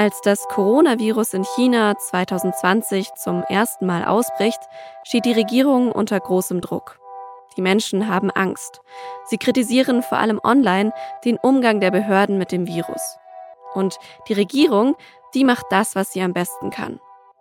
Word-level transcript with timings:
Als 0.00 0.22
das 0.22 0.48
Coronavirus 0.48 1.34
in 1.34 1.44
China 1.44 1.94
2020 1.94 3.12
zum 3.16 3.42
ersten 3.42 3.84
Mal 3.84 4.06
ausbricht, 4.06 4.58
steht 5.04 5.26
die 5.26 5.34
Regierung 5.34 5.92
unter 5.92 6.18
großem 6.18 6.62
Druck. 6.62 6.98
Die 7.54 7.60
Menschen 7.60 8.08
haben 8.08 8.30
Angst. 8.30 8.80
Sie 9.26 9.36
kritisieren 9.36 10.02
vor 10.02 10.16
allem 10.16 10.40
online 10.42 10.94
den 11.26 11.36
Umgang 11.36 11.80
der 11.80 11.90
Behörden 11.90 12.38
mit 12.38 12.50
dem 12.50 12.66
Virus. 12.66 13.18
Und 13.74 13.98
die 14.26 14.32
Regierung, 14.32 14.96
die 15.34 15.44
macht 15.44 15.66
das, 15.68 15.94
was 15.94 16.14
sie 16.14 16.22
am 16.22 16.32
besten 16.32 16.70
kann. 16.70 16.98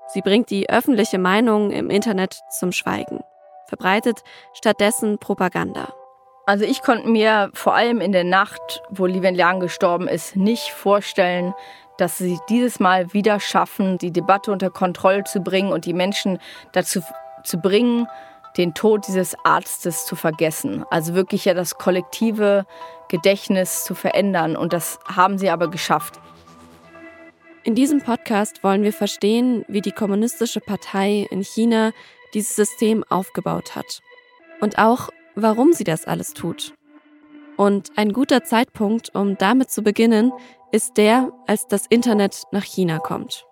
Sie 0.08 0.22
bringt 0.22 0.50
die 0.50 0.70
öffentliche 0.70 1.18
Meinung 1.18 1.72
im 1.72 1.90
Internet 1.90 2.42
zum 2.60 2.74
Schweigen, 2.74 3.22
verbreitet 3.68 4.20
stattdessen 4.52 5.18
Propaganda. 5.18 5.94
Also 6.46 6.66
ich 6.66 6.82
konnte 6.82 7.08
mir 7.08 7.52
vor 7.54 7.74
allem 7.74 8.02
in 8.02 8.12
der 8.12 8.26
Nacht, 8.26 8.84
wo 8.90 9.06
Li 9.06 9.22
Wenliang 9.22 9.62
gestorben 9.62 10.10
ist, 10.10 10.36
nicht 10.36 10.72
vorstellen, 10.72 11.54
dass 12.00 12.18
sie 12.18 12.40
dieses 12.50 12.80
Mal 12.80 13.14
wieder 13.14 13.40
schaffen, 13.40 13.98
die 13.98 14.12
Debatte 14.12 14.52
unter 14.52 14.70
Kontrolle 14.70 15.24
zu 15.24 15.42
bringen 15.42 15.72
und 15.72 15.86
die 15.86 15.94
Menschen 15.94 16.40
dazu 16.72 17.02
zu 17.44 17.58
bringen, 17.58 18.08
den 18.58 18.74
Tod 18.74 19.08
dieses 19.08 19.36
Arztes 19.44 20.06
zu 20.06 20.16
vergessen. 20.16 20.84
Also 20.90 21.14
wirklich 21.14 21.46
ja 21.46 21.54
das 21.54 21.76
kollektive 21.76 22.66
Gedächtnis 23.10 23.84
zu 23.84 23.96
verändern. 23.96 24.56
Und 24.56 24.74
das 24.74 25.00
haben 25.06 25.38
sie 25.38 25.50
aber 25.50 25.70
geschafft. 25.70 26.20
In 27.64 27.76
diesem 27.76 28.02
Podcast 28.02 28.64
wollen 28.64 28.84
wir 28.84 28.94
verstehen, 28.94 29.66
wie 29.68 29.82
die 29.82 29.92
Kommunistische 29.92 30.62
Partei 30.62 31.28
in 31.30 31.44
China 31.44 31.92
dieses 32.34 32.56
System 32.56 33.04
aufgebaut 33.10 33.76
hat. 33.76 34.02
Und 34.62 34.78
auch, 34.78 35.10
warum 35.36 35.74
sie 35.74 35.84
das 35.84 36.06
alles 36.06 36.34
tut. 36.34 36.74
Und 37.58 37.92
ein 37.98 38.14
guter 38.14 38.44
Zeitpunkt, 38.44 39.14
um 39.14 39.38
damit 39.38 39.70
zu 39.70 39.84
beginnen, 39.84 40.32
ist 40.72 40.98
der, 40.98 41.32
als 41.48 41.68
das 41.68 41.86
Internet 41.88 42.44
nach 42.52 42.64
China 42.64 43.00
kommt. 43.00 43.46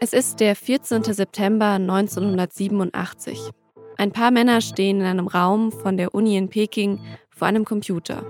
Es 0.00 0.12
ist 0.12 0.40
der 0.40 0.56
14. 0.56 1.04
September 1.04 1.72
1987. 1.72 3.50
Ein 3.96 4.12
paar 4.12 4.30
Männer 4.30 4.60
stehen 4.60 5.00
in 5.00 5.06
einem 5.06 5.28
Raum 5.28 5.72
von 5.72 5.96
der 5.96 6.14
Uni 6.14 6.36
in 6.36 6.48
Peking 6.48 7.00
vor 7.28 7.48
einem 7.48 7.64
Computer. 7.64 8.24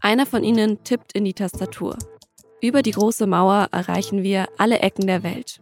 Einer 0.00 0.26
von 0.26 0.44
ihnen 0.44 0.82
tippt 0.84 1.12
in 1.12 1.24
die 1.24 1.34
Tastatur. 1.34 1.96
Über 2.60 2.82
die 2.82 2.92
große 2.92 3.26
Mauer 3.26 3.68
erreichen 3.72 4.22
wir 4.22 4.46
alle 4.58 4.78
Ecken 4.78 5.06
der 5.06 5.22
Welt. 5.22 5.60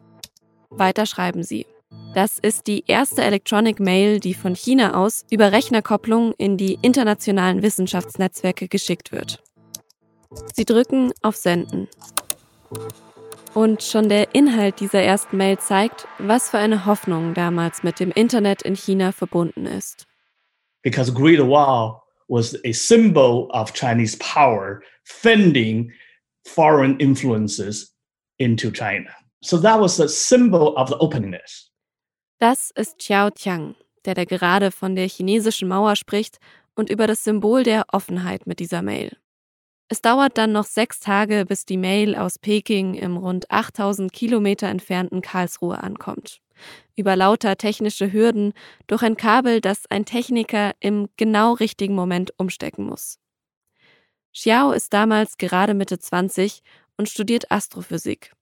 Weiter 0.69 1.07
schreiben 1.07 1.43
sie. 1.43 1.67
Das 2.15 2.39
ist 2.39 2.67
die 2.67 2.85
erste 2.87 3.23
Electronic 3.23 3.79
Mail, 3.79 4.19
die 4.19 4.35
von 4.35 4.55
China 4.55 4.95
aus 4.95 5.25
über 5.31 5.53
Rechnerkopplung 5.53 6.35
in 6.39 6.57
die 6.57 6.79
internationalen 6.83 7.63
Wissenschaftsnetzwerke 7.63 8.69
geschickt 8.69 9.13
wird. 9.13 9.43
Sie 10.55 10.65
drücken 10.65 11.13
auf 11.23 11.37
Senden. 11.37 11.89
Und 13.55 13.83
schon 13.83 14.09
der 14.09 14.35
Inhalt 14.35 14.81
dieser 14.81 15.03
ersten 15.03 15.37
Mail 15.37 15.59
zeigt, 15.59 16.07
was 16.19 16.51
für 16.51 16.59
eine 16.59 16.87
Hoffnung 16.87 17.35
damals 17.35 17.83
mit 17.83 17.99
dem 17.99 18.11
Internet 18.13 18.63
in 18.63 18.75
China 18.75 19.13
verbunden 19.13 19.67
ist. 19.67 20.07
Because 20.83 21.13
Great 21.13 21.41
Wall 21.41 22.01
was 22.29 22.57
a 22.65 22.73
symbol 22.73 23.49
of 23.53 23.73
Chinese 23.73 24.17
power 24.19 24.81
fending 25.05 25.93
foreign 26.45 26.99
influences 26.99 27.95
into 28.39 28.71
China. 28.71 29.11
So 29.43 29.59
that 29.59 29.81
was 29.81 30.01
a 30.01 30.09
symbol 30.09 30.77
of 30.77 30.89
the 30.89 30.97
openness. 31.01 31.70
Das 32.41 32.71
ist 32.71 32.99
Xiao 32.99 33.29
Tiang, 33.29 33.75
der 34.07 34.15
da 34.15 34.25
gerade 34.25 34.71
von 34.71 34.97
der 34.97 35.07
chinesischen 35.07 35.69
Mauer 35.69 35.95
spricht 35.95 36.39
und 36.75 36.89
über 36.89 37.07
das 37.07 37.23
Symbol 37.23 37.65
der 37.65 37.85
Offenheit 37.93 38.47
mit 38.47 38.61
dieser 38.61 38.81
Mail. 38.81 39.15
Es 39.89 40.01
dauert 40.01 40.39
dann 40.39 40.51
noch 40.53 40.65
sechs 40.65 41.01
Tage, 41.01 41.45
bis 41.45 41.67
die 41.67 41.77
Mail 41.77 42.17
aus 42.17 42.39
Peking 42.39 42.95
im 42.95 43.19
rund 43.19 43.51
8000 43.51 44.11
Kilometer 44.11 44.69
entfernten 44.69 45.21
Karlsruhe 45.21 45.83
ankommt. 45.83 46.41
Über 46.97 47.15
lauter 47.15 47.59
technische 47.59 48.11
Hürden 48.11 48.55
durch 48.87 49.03
ein 49.03 49.19
Kabel, 49.19 49.61
das 49.61 49.85
ein 49.91 50.07
Techniker 50.07 50.73
im 50.81 51.11
genau 51.19 51.53
richtigen 51.53 51.95
Moment 51.95 52.33
umstecken 52.39 52.87
muss. 52.87 53.19
Xiao 54.33 54.73
ist 54.73 54.95
damals 54.95 55.37
gerade 55.37 55.75
Mitte 55.75 55.99
20 55.99 56.63
und 56.97 57.11
studiert 57.11 57.51
Astrophysik. 57.51 58.33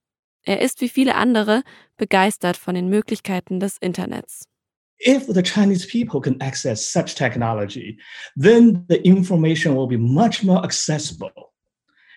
Er 0.49 0.63
ist 0.63 0.81
wie 0.81 0.89
viele 0.89 1.15
andere 1.15 1.63
begeistert 1.99 2.57
von 2.57 2.75
den 2.75 2.89
Möglichkeiten 2.89 3.61
des 3.61 3.77
Internets. 3.77 4.45
If 5.07 5.27
the 5.27 5.43
Chinese 5.43 5.87
people 5.87 6.23
can 6.23 6.41
access 6.41 6.91
such 6.91 7.15
technology, 7.15 8.01
then 8.35 8.87
the 8.89 8.97
information 9.07 9.77
will 9.77 9.87
be 9.87 9.99
much 9.99 10.43
more 10.43 10.65
accessible 10.65 11.53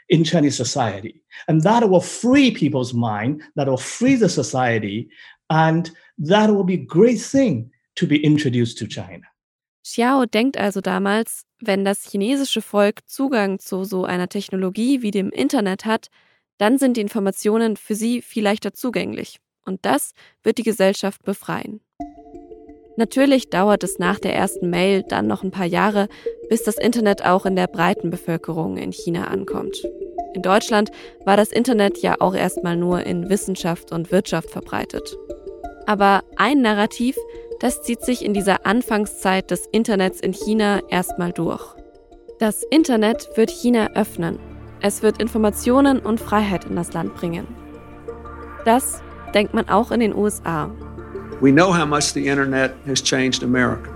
in 0.08 0.24
Chinese 0.24 0.56
society. 0.56 1.22
And 1.48 1.62
that 1.64 1.84
will 1.84 2.00
free 2.00 2.52
people's 2.52 2.94
mind, 2.94 3.42
that 3.58 3.68
will 3.68 3.76
free 3.76 4.16
the 4.16 4.30
society, 4.30 5.10
and 5.50 5.92
that 6.18 6.50
will 6.50 6.64
be 6.64 6.76
a 6.76 6.86
great 6.86 7.20
thing 7.20 7.70
to 7.96 8.08
be 8.08 8.24
introduced 8.24 8.78
to 8.78 8.88
China. 8.88 9.28
Xiao 9.84 10.26
denkt 10.26 10.58
also 10.58 10.80
damals, 10.80 11.44
wenn 11.60 11.84
das 11.84 12.10
chinesische 12.10 12.62
Volk 12.62 13.02
Zugang 13.10 13.60
zu 13.60 13.84
so 13.84 14.06
einer 14.06 14.30
Technologie 14.30 15.02
wie 15.02 15.12
dem 15.12 15.32
Internet 15.32 15.84
hat, 15.84 16.08
dann 16.58 16.78
sind 16.78 16.98
die 16.98 17.02
Informationen 17.02 17.78
für 17.78 17.96
sie 17.96 18.22
viel 18.22 18.44
leichter 18.44 18.74
zugänglich. 18.74 19.40
Und 19.66 19.86
das 19.86 20.14
wird 20.44 20.58
die 20.58 20.64
Gesellschaft 20.64 21.24
befreien. 21.24 21.82
Natürlich 22.98 23.50
dauert 23.50 23.84
es 23.84 24.00
nach 24.00 24.20
der 24.20 24.36
ersten 24.36 24.70
Mail 24.70 25.04
dann 25.04 25.28
noch 25.28 25.44
ein 25.44 25.52
paar 25.52 25.66
Jahre, 25.66 26.08
bis 26.50 26.64
das 26.64 26.78
Internet 26.78 27.26
auch 27.26 27.46
in 27.46 27.56
der 27.56 27.68
breiten 27.68 28.10
Bevölkerung 28.10 28.78
in 28.78 28.92
China 28.92 29.26
ankommt. 29.26 29.84
In 30.34 30.42
Deutschland 30.42 30.92
war 31.26 31.38
das 31.38 31.52
Internet 31.52 32.00
ja 32.00 32.16
auch 32.20 32.36
erstmal 32.36 32.76
nur 32.76 33.04
in 33.06 33.30
Wissenschaft 33.30 33.92
und 33.92 34.12
Wirtschaft 34.12 34.50
verbreitet. 34.50 35.18
Aber 35.86 36.24
ein 36.36 36.62
Narrativ, 36.62 37.18
das 37.60 37.82
zieht 37.82 38.02
sich 38.02 38.24
in 38.24 38.34
dieser 38.34 38.66
Anfangszeit 38.66 39.52
des 39.52 39.68
Internets 39.72 40.20
in 40.20 40.34
China 40.34 40.82
erstmal 40.90 41.32
durch. 41.32 41.76
Das 42.40 42.64
Internet 42.70 43.30
wird 43.36 43.52
China 43.52 43.92
öffnen 43.96 44.40
es 44.82 45.04
wird 45.04 45.22
Informationen 45.22 46.00
und 46.00 46.20
Freiheit 46.20 46.66
in 46.66 46.76
das 46.76 46.94
Land 46.94 47.16
bringen. 47.16 47.48
Das 48.66 49.02
denkt 49.34 49.54
man 49.54 49.70
auch 49.70 49.92
in 49.92 50.00
den 50.00 50.16
USA. 50.16 50.70
We 51.40 51.52
know 51.52 51.72
how 51.74 51.86
much 51.86 52.14
the 52.14 52.28
internet 52.28 52.74
has 52.86 53.02
changed 53.02 53.44
America, 53.44 53.90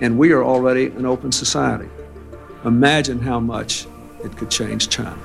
and 0.00 0.18
we 0.18 0.32
are 0.32 0.44
already 0.44 0.92
an 0.96 1.06
open 1.06 1.32
society. 1.32 1.88
Imagine 2.64 3.20
how 3.20 3.40
much 3.40 3.86
it 4.24 4.36
could 4.36 4.50
change 4.50 4.88
China. 4.88 5.18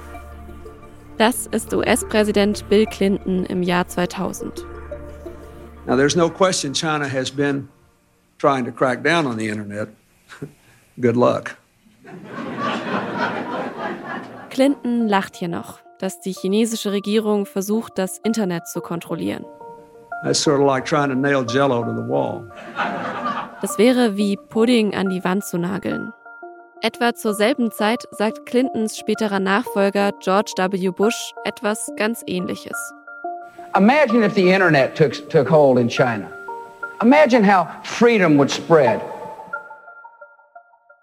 Das 1.17 1.47
ist 1.47 1.73
US-Präsident 1.73 2.67
Bill 2.69 2.85
Clinton 2.85 3.45
im 3.45 3.63
Jahr 3.63 3.87
2000. 3.87 4.65
Now, 5.87 5.95
there's 5.95 6.15
no 6.15 6.29
question 6.29 6.73
China 6.73 7.07
has 7.07 7.31
been 7.31 7.69
trying 8.37 8.65
to 8.65 8.71
crack 8.71 9.03
down 9.03 9.25
on 9.25 9.37
the 9.37 9.47
internet. 9.47 9.89
Good 10.99 11.15
luck. 11.15 11.55
Clinton 14.57 15.07
lacht 15.07 15.35
hier 15.35 15.49
noch, 15.49 15.81
dass 15.99 16.19
die 16.19 16.31
chinesische 16.31 16.91
Regierung 16.91 17.45
versucht, 17.45 17.99
das 17.99 18.17
Internet 18.17 18.67
zu 18.67 18.81
kontrollieren. 18.81 19.45
Das 20.23 20.47
wäre 23.77 24.17
wie 24.17 24.35
Pudding 24.35 24.95
an 24.95 25.09
die 25.09 25.23
Wand 25.23 25.45
zu 25.45 25.59
nageln. 25.59 26.11
Etwa 26.81 27.13
zur 27.13 27.35
selben 27.35 27.69
Zeit 27.69 28.05
sagt 28.09 28.47
Clintons 28.47 28.97
späterer 28.97 29.39
Nachfolger 29.39 30.11
George 30.23 30.53
W. 30.57 30.89
Bush 30.89 31.33
etwas 31.45 31.91
ganz 31.95 32.23
Ähnliches. 32.25 32.77
Imagine 33.77 34.25
if 34.25 34.33
the 34.33 34.49
Internet 34.49 34.95
took, 34.95 35.29
took 35.29 35.51
hold 35.51 35.77
in 35.77 35.87
China. 35.87 36.31
Imagine 37.03 37.43
how 37.43 37.67
freedom 37.83 38.39
would 38.39 38.49
spread 38.49 39.01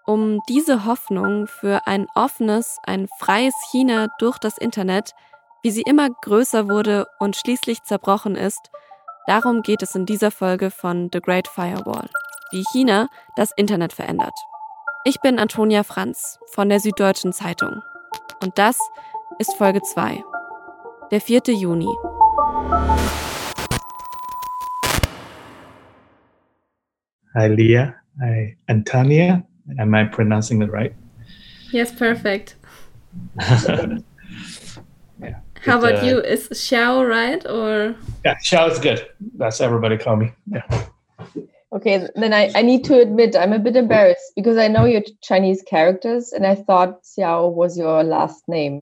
um 0.05 0.41
diese 0.47 0.85
Hoffnung 0.85 1.47
für 1.47 1.87
ein 1.87 2.07
offenes, 2.13 2.77
ein 2.85 3.07
freies 3.19 3.53
China 3.71 4.07
durch 4.19 4.37
das 4.37 4.57
Internet, 4.57 5.11
wie 5.63 5.71
sie 5.71 5.81
immer 5.81 6.09
größer 6.09 6.69
wurde 6.69 7.07
und 7.19 7.35
schließlich 7.35 7.83
zerbrochen 7.83 8.35
ist, 8.35 8.69
darum 9.25 9.63
geht 9.63 9.81
es 9.81 9.95
in 9.95 10.05
dieser 10.05 10.29
Folge 10.29 10.69
von 10.69 11.09
The 11.11 11.19
Great 11.21 11.47
Firewall, 11.47 12.07
wie 12.51 12.63
China 12.71 13.07
das 13.35 13.51
Internet 13.57 13.93
verändert. 13.93 14.35
Ich 15.05 15.19
bin 15.21 15.39
Antonia 15.39 15.83
Franz 15.83 16.39
von 16.51 16.69
der 16.69 16.79
Süddeutschen 16.79 17.33
Zeitung 17.33 17.81
und 18.43 18.57
das 18.57 18.77
ist 19.39 19.55
Folge 19.55 19.81
2, 19.81 20.23
der 21.11 21.21
4. 21.21 21.41
Juni. 21.47 21.89
Hi 27.33 27.47
Leah, 27.49 27.95
hi 28.19 28.57
Antonia. 28.67 29.43
Am 29.79 29.95
I 29.95 30.05
pronouncing 30.05 30.61
it 30.61 30.71
right? 30.71 30.93
Yes, 31.71 31.91
perfect. 31.91 32.55
yeah. 33.39 33.99
How 35.61 35.79
about 35.79 36.03
uh, 36.03 36.05
you? 36.05 36.19
Is 36.19 36.49
Xiao 36.49 37.07
right 37.07 37.45
or? 37.45 37.95
Yeah, 38.23 38.35
Xiao 38.43 38.69
is 38.71 38.79
good. 38.79 39.07
That's 39.37 39.61
everybody 39.61 39.97
call 39.97 40.15
me. 40.17 40.31
Yeah. 40.47 40.63
Okay, 41.71 42.07
then 42.15 42.33
I, 42.33 42.51
I 42.55 42.61
need 42.61 42.85
to 42.85 43.01
admit 43.01 43.35
I'm 43.35 43.51
a 43.51 43.59
bit 43.59 43.75
embarrassed 43.75 44.31
because 44.35 44.57
I 44.57 44.69
know 44.69 44.85
your 44.85 45.01
Chinese 45.21 45.61
characters 45.63 46.31
and 46.31 46.45
I 46.45 46.55
thought 46.55 47.03
Xiao 47.03 47.53
was 47.53 47.77
your 47.77 48.03
last 48.03 48.47
name. 48.47 48.79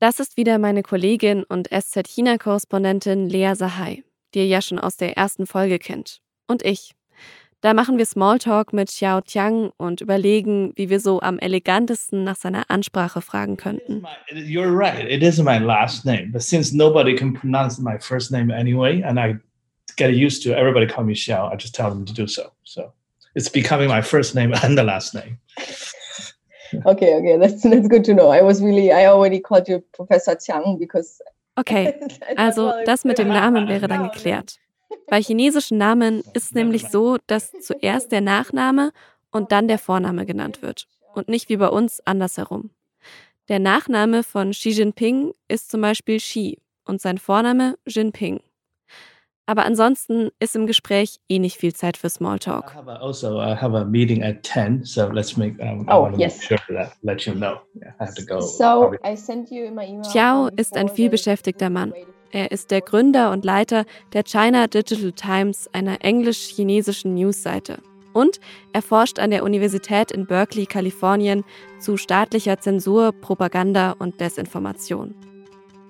Das 0.00 0.18
ist 0.18 0.38
wieder 0.38 0.58
meine 0.58 0.82
Kollegin 0.82 1.44
und 1.44 1.68
SZ-China-Korrespondentin 1.68 3.28
Lea 3.28 3.52
Sahai, 3.54 4.02
die 4.32 4.40
ihr 4.40 4.46
ja 4.46 4.62
schon 4.62 4.78
aus 4.78 4.96
der 4.96 5.18
ersten 5.18 5.46
Folge 5.46 5.78
kennt. 5.78 6.22
Und 6.48 6.64
ich. 6.64 6.94
Da 7.62 7.74
machen 7.74 7.98
wir 7.98 8.06
Smalltalk 8.06 8.72
mit 8.72 8.88
Xiao 8.88 9.20
Tiang 9.20 9.70
und 9.76 10.00
überlegen, 10.00 10.72
wie 10.76 10.88
wir 10.88 10.98
so 10.98 11.20
am 11.20 11.38
elegantesten 11.38 12.24
nach 12.24 12.36
seiner 12.36 12.70
Ansprache 12.70 13.20
fragen 13.20 13.58
könnten. 13.58 14.02
You're 14.32 14.74
right, 14.74 15.06
it 15.06 15.22
is 15.22 15.38
my 15.38 15.58
last 15.58 16.06
name. 16.06 16.30
But 16.32 16.42
since 16.42 16.74
nobody 16.74 17.14
can 17.14 17.34
pronounce 17.34 17.78
my 17.78 17.98
first 17.98 18.32
name 18.32 18.50
anyway, 18.50 19.02
and 19.02 19.18
I 19.18 19.38
get 19.96 20.14
used 20.14 20.42
to 20.44 20.54
everybody 20.54 20.86
call 20.86 21.04
me 21.04 21.14
Xiao, 21.14 21.52
I 21.52 21.56
just 21.56 21.74
tell 21.74 21.90
them 21.90 22.06
to 22.06 22.14
do 22.14 22.26
so. 22.26 22.50
So 22.64 22.92
it's 23.34 23.50
becoming 23.50 23.88
my 23.88 24.00
first 24.00 24.34
name 24.34 24.54
and 24.62 24.78
the 24.78 24.82
last 24.82 25.14
name. 25.14 25.38
Okay, 26.86 27.14
okay, 27.14 27.36
that's 27.36 27.62
that's 27.62 27.88
good 27.88 28.04
to 28.04 28.14
know. 28.14 28.30
I 28.30 28.40
was 28.40 28.62
really, 28.62 28.90
I 28.90 29.04
already 29.06 29.40
called 29.40 29.68
you 29.68 29.82
Professor 29.92 30.34
Tiang 30.34 30.78
because. 30.78 31.20
Okay, 31.58 31.92
also 32.38 32.72
das 32.86 33.04
mit 33.04 33.18
dem 33.18 33.28
Namen 33.28 33.68
wäre 33.68 33.86
dann 33.86 34.04
geklärt. 34.10 34.60
Bei 35.08 35.20
chinesischen 35.20 35.78
Namen 35.78 36.20
ist 36.34 36.46
es 36.46 36.52
nämlich 36.52 36.88
so, 36.88 37.18
dass 37.26 37.52
zuerst 37.60 38.12
der 38.12 38.20
Nachname 38.20 38.92
und 39.30 39.52
dann 39.52 39.68
der 39.68 39.78
Vorname 39.78 40.26
genannt 40.26 40.62
wird 40.62 40.86
und 41.14 41.28
nicht 41.28 41.48
wie 41.48 41.56
bei 41.56 41.68
uns 41.68 42.00
andersherum. 42.06 42.70
Der 43.48 43.58
Nachname 43.58 44.22
von 44.22 44.52
Xi 44.52 44.70
Jinping 44.70 45.32
ist 45.48 45.70
zum 45.70 45.80
Beispiel 45.80 46.18
Xi 46.18 46.58
und 46.84 47.00
sein 47.00 47.18
Vorname 47.18 47.76
Jinping. 47.86 48.40
Aber 49.46 49.64
ansonsten 49.64 50.30
ist 50.38 50.54
im 50.54 50.68
Gespräch 50.68 51.18
eh 51.28 51.40
nicht 51.40 51.56
viel 51.56 51.74
Zeit 51.74 51.96
für 51.96 52.08
Smalltalk. 52.08 52.72
Also, 52.86 53.40
I 53.40 53.56
have 53.56 53.76
a 53.76 53.84
meeting 53.84 54.22
at 54.22 54.46
10, 54.46 54.84
so 54.84 55.08
let's 55.08 55.36
make, 55.36 55.60
um, 55.60 55.88
oh, 55.88 56.08
yes. 56.16 56.40
sure 56.40 56.60
that, 56.68 56.92
let 57.02 57.22
you 57.22 57.32
know. 57.32 57.58
Yeah, 57.74 57.92
I 57.98 58.04
have 58.04 58.14
to 58.14 58.24
go. 58.24 58.40
So, 58.40 58.94
I 59.04 59.16
sent 59.16 59.50
you 59.50 59.72
my 59.72 59.84
email. 59.84 60.04
Xiao 60.04 60.50
ist 60.54 60.76
ein 60.76 60.88
vielbeschäftigter 60.88 61.68
Mann. 61.68 61.92
Er 62.32 62.50
ist 62.52 62.70
der 62.70 62.80
Gründer 62.80 63.30
und 63.30 63.44
Leiter 63.44 63.84
der 64.12 64.24
China 64.24 64.66
Digital 64.66 65.12
Times, 65.12 65.68
einer 65.72 66.04
englisch-chinesischen 66.04 67.14
Newsseite. 67.14 67.78
Und 68.12 68.40
er 68.72 68.82
forscht 68.82 69.18
an 69.18 69.30
der 69.30 69.44
Universität 69.44 70.10
in 70.10 70.26
Berkeley, 70.26 70.66
Kalifornien, 70.66 71.44
zu 71.78 71.96
staatlicher 71.96 72.58
Zensur, 72.58 73.12
Propaganda 73.12 73.92
und 73.98 74.20
Desinformation. 74.20 75.14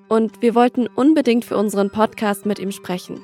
Und 0.09 0.43
wir 0.43 0.55
wollten 0.55 0.87
unbedingt 0.87 1.45
für 1.45 1.57
unseren 1.57 1.91
Podcast 1.91 2.47
mit 2.47 2.59
ihm 2.59 2.73
sprechen 2.73 3.23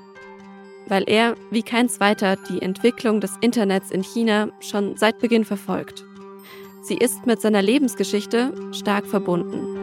weil 0.87 1.05
er, 1.07 1.35
wie 1.51 1.62
kein 1.62 1.89
zweiter, 1.89 2.37
die 2.37 2.62
Entwicklung 2.62 3.21
des 3.21 3.33
Internets 3.41 3.91
in 3.91 4.03
China 4.03 4.49
schon 4.61 4.97
seit 4.97 5.19
Beginn 5.19 5.45
verfolgt. 5.45 6.05
Sie 6.83 6.97
ist 6.97 7.27
mit 7.27 7.41
seiner 7.41 7.62
Lebensgeschichte 7.62 8.53
stark 8.73 9.07
verbunden. 9.07 9.75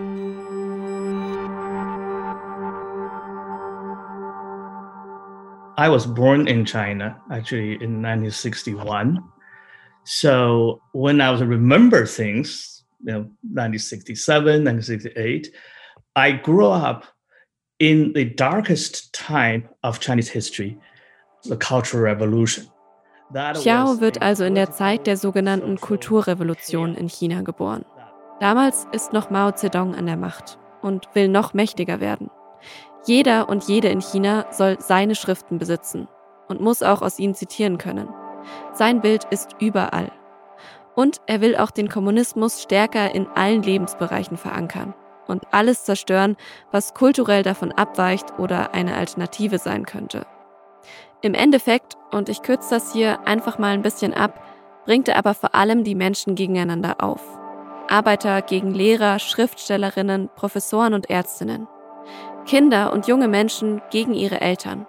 I 5.78 5.90
was 5.90 6.06
born 6.06 6.48
in 6.48 6.66
China, 6.66 7.20
actually 7.32 7.74
in 7.74 8.02
1961. 8.02 9.24
So 10.04 10.82
when 10.92 11.22
I 11.22 11.32
was 11.32 11.42
remember 11.42 12.06
things, 12.06 12.84
you 13.04 13.12
know, 13.12 13.20
1967, 13.42 14.64
1968, 14.64 15.52
I 16.16 16.32
grew 16.32 16.68
up 16.68 17.06
in 17.80 18.14
the 18.14 18.26
darkest 18.26 19.14
time 19.14 19.68
of 19.84 20.00
Chinese 20.00 20.30
history 20.30 20.78
the 21.44 21.58
Cultural 21.58 22.04
Revolution. 22.04 22.68
Xiao 23.34 24.00
wird 24.00 24.22
also 24.22 24.44
in 24.44 24.54
der 24.54 24.72
Zeit 24.72 25.08
der 25.08 25.18
sogenannten 25.18 25.80
Kulturrevolution 25.80 26.94
in 26.96 27.08
China 27.08 27.42
geboren. 27.42 27.84
Damals 28.40 28.86
ist 28.92 29.12
noch 29.12 29.32
Mao 29.32 29.52
Zedong 29.52 29.96
an 29.96 30.06
der 30.06 30.18
Macht 30.18 30.60
und 30.82 31.08
will 31.14 31.28
noch 31.28 31.54
mächtiger 31.54 32.00
werden. 32.00 32.30
Jeder 33.06 33.50
und 33.50 33.66
jede 33.66 33.90
in 33.90 34.02
China 34.02 34.46
soll 34.52 34.78
seine 34.80 35.16
Schriften 35.16 35.58
besitzen 35.58 36.08
und 36.48 36.62
muss 36.62 36.84
auch 36.84 37.02
aus 37.02 37.20
ihnen 37.20 37.36
zitieren 37.36 37.78
können. 37.78 38.08
Sein 38.74 39.02
Bild 39.02 39.26
ist 39.30 39.56
überall. 39.60 40.12
Und 40.96 41.22
er 41.26 41.42
will 41.42 41.56
auch 41.56 41.72
den 41.72 41.90
Kommunismus 41.90 42.62
stärker 42.62 43.14
in 43.14 43.28
allen 43.28 43.64
Lebensbereichen 43.64 44.38
verankern 44.38 44.94
und 45.28 45.44
alles 45.52 45.84
zerstören, 45.84 46.38
was 46.72 46.94
kulturell 46.94 47.44
davon 47.44 47.72
abweicht 47.72 48.38
oder 48.40 48.74
eine 48.74 48.96
Alternative 48.96 49.58
sein 49.58 49.86
könnte. 49.86 50.26
Im 51.22 51.34
Endeffekt, 51.34 51.98
und 52.12 52.30
ich 52.30 52.42
kürze 52.42 52.72
das 52.72 52.94
hier 52.94 53.26
einfach 53.26 53.58
mal 53.58 53.74
ein 53.74 53.82
bisschen 53.82 54.14
ab, 54.14 54.44
bringt 54.86 55.08
er 55.08 55.18
aber 55.18 55.34
vor 55.34 55.56
allem 55.56 55.84
die 55.84 55.96
Menschen 55.96 56.36
gegeneinander 56.36 56.98
auf. 57.00 57.22
Arbeiter 57.90 58.42
gegen 58.42 58.74
Lehrer, 58.74 59.20
Schriftstellerinnen, 59.20 60.30
Professoren 60.36 60.94
und 60.94 61.10
Ärztinnen. 61.10 61.68
Kinder 62.46 62.92
und 62.94 63.08
junge 63.08 63.28
Menschen 63.28 63.82
gegen 63.90 64.14
ihre 64.14 64.42
Eltern. 64.42 64.86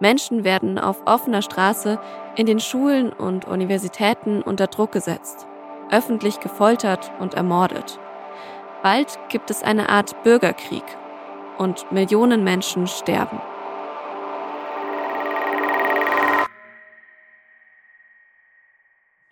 Menschen 0.00 0.44
werden 0.44 0.78
auf 0.78 1.02
offener 1.06 1.42
Straße 1.42 1.98
in 2.36 2.46
den 2.46 2.60
Schulen 2.60 3.12
und 3.12 3.46
Universitäten 3.46 4.42
unter 4.42 4.66
Druck 4.66 4.92
gesetzt, 4.92 5.46
öffentlich 5.90 6.40
gefoltert 6.40 7.12
und 7.18 7.34
ermordet. 7.34 7.98
Bald 8.82 9.18
gibt 9.28 9.50
es 9.50 9.62
eine 9.62 9.88
Art 9.88 10.22
Bürgerkrieg 10.22 10.84
und 11.58 11.90
Millionen 11.92 12.44
Menschen 12.44 12.86
sterben. 12.86 13.40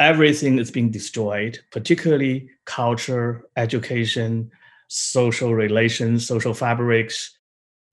everything 0.05 0.59
is 0.59 0.71
being 0.71 0.91
destroyed, 0.91 1.61
particularly 1.71 2.51
culture, 2.65 3.49
education, 3.57 4.51
social 4.89 5.53
relations, 5.53 6.27
social 6.27 6.55
fabrics. 6.55 7.39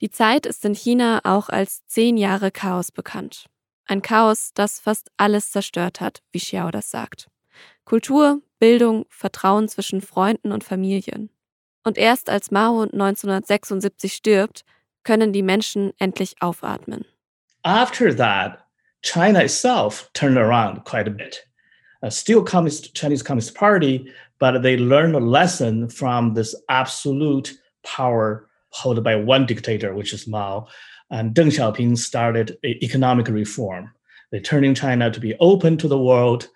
Die 0.02 0.10
Zeit 0.10 0.46
ist 0.46 0.66
in 0.66 0.74
China 0.74 1.22
auch 1.24 1.50
als 1.50 1.86
zehn 1.88 2.18
Jahre 2.18 2.52
Chaos 2.52 2.92
bekannt. 2.92 3.46
Ein 3.86 4.02
Chaos, 4.02 4.52
das 4.54 4.80
fast 4.80 5.12
alles 5.18 5.52
zerstört 5.52 6.02
hat, 6.02 6.22
wie 6.32 6.40
Xiao 6.40 6.72
das 6.72 6.90
sagt. 6.90 7.30
Kultur, 7.86 8.42
Bildung, 8.60 9.06
Vertrauen 9.10 9.68
zwischen 9.68 10.02
Freunden 10.02 10.52
und 10.52 10.64
Familien. 10.64 11.30
Und 11.84 11.98
erst 11.98 12.30
als 12.30 12.52
Mao 12.52 12.82
1976 12.82 14.14
stirbt, 14.14 14.64
können 15.04 15.34
die 15.34 15.44
Menschen 15.44 15.94
endlich 15.98 16.36
aufatmen. 16.42 17.06
After 17.64 18.16
that, 18.16 18.60
China 19.02 19.42
itself 19.42 20.10
turned 20.14 20.38
around 20.38 20.84
quite 20.86 21.08
a 21.08 21.14
bit. 21.14 21.48
uh, 22.04 22.10
still 22.10 22.44
communist 22.44 22.94
Chinese 22.94 23.24
Communist 23.24 23.56
Party, 23.56 24.12
but 24.42 24.64
they 24.64 24.76
learned 24.76 25.16
a 25.16 25.20
lesson 25.20 25.88
from 25.88 26.34
this 26.34 26.56
absolute 26.68 27.54
power 27.84 28.50
held 28.74 29.02
by 29.04 29.16
one 29.16 29.46
dictator, 29.46 29.94
which 29.94 30.14
is 30.14 30.28
Mao. 30.28 30.68
And 31.12 31.36
Deng 31.36 31.52
Xiaoping 31.52 31.98
started 31.98 32.58
economic 32.64 33.28
reform, 33.28 33.92
they 34.32 34.40
turning 34.40 34.74
China 34.74 35.12
to 35.12 35.20
be 35.20 35.36
open 35.40 35.78
to 35.78 35.88
the 35.88 36.00
world, 36.00 36.50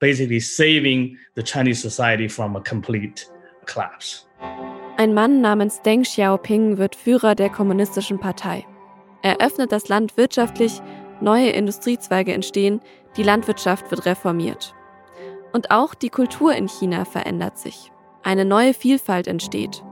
basically 0.00 0.40
saving 0.40 1.16
the 1.34 1.42
Chinese 1.42 1.80
society 1.80 2.28
from 2.28 2.56
a 2.56 2.60
complete 2.60 3.26
collapse. 3.64 4.26
Ein 4.98 5.14
Mann 5.14 5.40
namens 5.40 5.80
Deng 5.80 6.04
Xiaoping 6.04 6.76
wird 6.76 6.94
Führer 6.94 7.34
der 7.34 7.48
kommunistischen 7.48 8.18
Partei. 8.18 8.66
Er 9.22 9.40
öffnet 9.40 9.72
das 9.72 9.88
Land 9.88 10.18
wirtschaftlich, 10.18 10.82
neue 11.22 11.50
Industriezweige 11.50 12.34
entstehen, 12.34 12.80
die 13.16 13.22
Landwirtschaft 13.22 13.90
wird 13.90 14.04
reformiert. 14.04 14.74
Und 15.52 15.70
auch 15.70 15.94
die 15.94 16.10
Kultur 16.10 16.54
in 16.54 16.68
China 16.68 17.04
verändert 17.04 17.58
sich. 17.58 17.92
Eine 18.22 18.44
neue 18.44 18.74
Vielfalt 18.74 19.26
entsteht. 19.26 19.82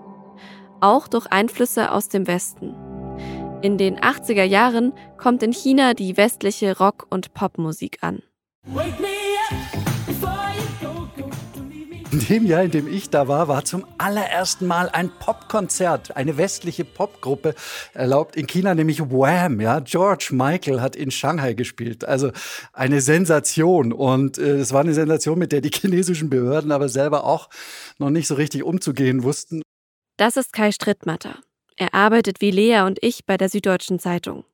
Auch 0.81 1.09
durch 1.09 1.27
Einflüsse 1.27 1.91
aus 1.93 2.09
dem 2.09 2.27
Westen. 2.27 2.75
In 3.63 3.77
den 3.77 3.99
80er 3.99 4.45
Jahren 4.45 4.93
kommt 5.17 5.43
in 5.43 5.53
China 5.53 5.95
die 5.95 6.17
westliche 6.17 6.79
Rock- 6.79 7.07
und 7.11 7.35
Popmusik 7.35 7.99
an. 8.03 8.23
Wake 8.67 9.01
me 9.01 9.09
up. 9.51 9.98
In 12.19 12.27
dem 12.27 12.47
Jahr, 12.47 12.65
in 12.65 12.73
dem 12.73 12.93
ich 12.93 13.11
da 13.11 13.29
war, 13.29 13.47
war 13.47 13.65
zum 13.65 13.87
allerersten 13.97 14.67
Mal 14.67 14.89
ein 14.89 15.09
Popkonzert, 15.21 16.17
eine 16.17 16.37
westliche 16.37 16.85
Popgruppe 16.85 17.55
erlaubt 17.95 18.35
in 18.35 18.49
China, 18.49 18.75
nämlich 18.75 18.99
Wham. 19.01 19.61
Ja, 19.61 19.79
George 19.79 20.31
Michael 20.33 20.81
hat 20.81 20.97
in 20.97 21.13
Shanghai 21.13 21.53
gespielt. 21.53 22.05
Also 22.05 22.33
eine 22.73 23.03
Sensation. 23.03 23.93
Und 23.93 24.37
äh, 24.37 24.57
es 24.57 24.73
war 24.73 24.81
eine 24.81 24.95
Sensation, 24.95 25.39
mit 25.39 25.53
der 25.53 25.61
die 25.61 25.71
chinesischen 25.73 26.29
Behörden 26.29 26.73
aber 26.73 26.89
selber 26.89 27.23
auch 27.23 27.51
noch 27.99 28.11
nicht 28.11 28.27
so 28.27 28.35
richtig 28.35 28.65
umzugehen 28.65 29.23
wussten. 29.23 29.63
Das 30.17 30.37
ist 30.37 30.53
Kai 30.53 30.73
Strittmatter. 30.73 31.39
Er 31.77 31.95
arbeitet 31.95 32.41
wie 32.41 32.51
Lea 32.51 32.81
und 32.81 32.99
ich 33.01 33.27
bei 33.27 33.37
der 33.37 33.49
Süddeutschen 33.49 34.01
Zeitung. 34.01 34.45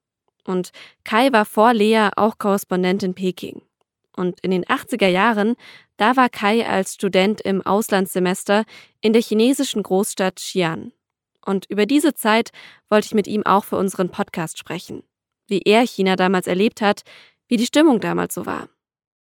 Und 0.44 0.68
Kai 1.02 1.33
war 1.33 1.47
vor 1.47 1.73
Lea 1.73 2.11
auch 2.14 2.37
Korrespondent 2.37 3.02
in 3.02 3.14
Peking. 3.14 3.62
Und 4.16 4.40
in 4.40 4.50
den 4.50 4.64
80er 4.64 5.09
Jahren, 5.09 5.56
da 5.97 6.16
war 6.16 6.28
Kai 6.28 6.66
als 6.66 6.94
Student 6.94 7.40
im 7.40 7.62
Auslandssemester 7.62 8.64
in 9.00 9.12
der 9.12 9.23
chinesischen 9.23 9.83
Großstadt 9.83 10.38
Xi'an. 10.38 10.92
Und 11.44 11.66
über 11.68 11.87
diese 11.87 12.14
Zeit 12.14 12.50
wollte 12.88 13.06
ich 13.06 13.14
mit 13.14 13.26
ihm 13.26 13.44
auch 13.44 13.64
für 13.64 13.76
unseren 13.76 14.11
Podcast 14.11 14.59
sprechen. 14.59 15.02
Wie 15.47 15.61
er 15.61 15.83
China 15.83 16.16
damals 16.16 16.47
erlebt 16.47 16.80
hat, 16.80 17.02
wie 17.49 17.56
die 17.56 17.66
Stimmung 17.66 18.00
damals 18.00 18.35
so 18.35 18.47
war. 18.47 18.68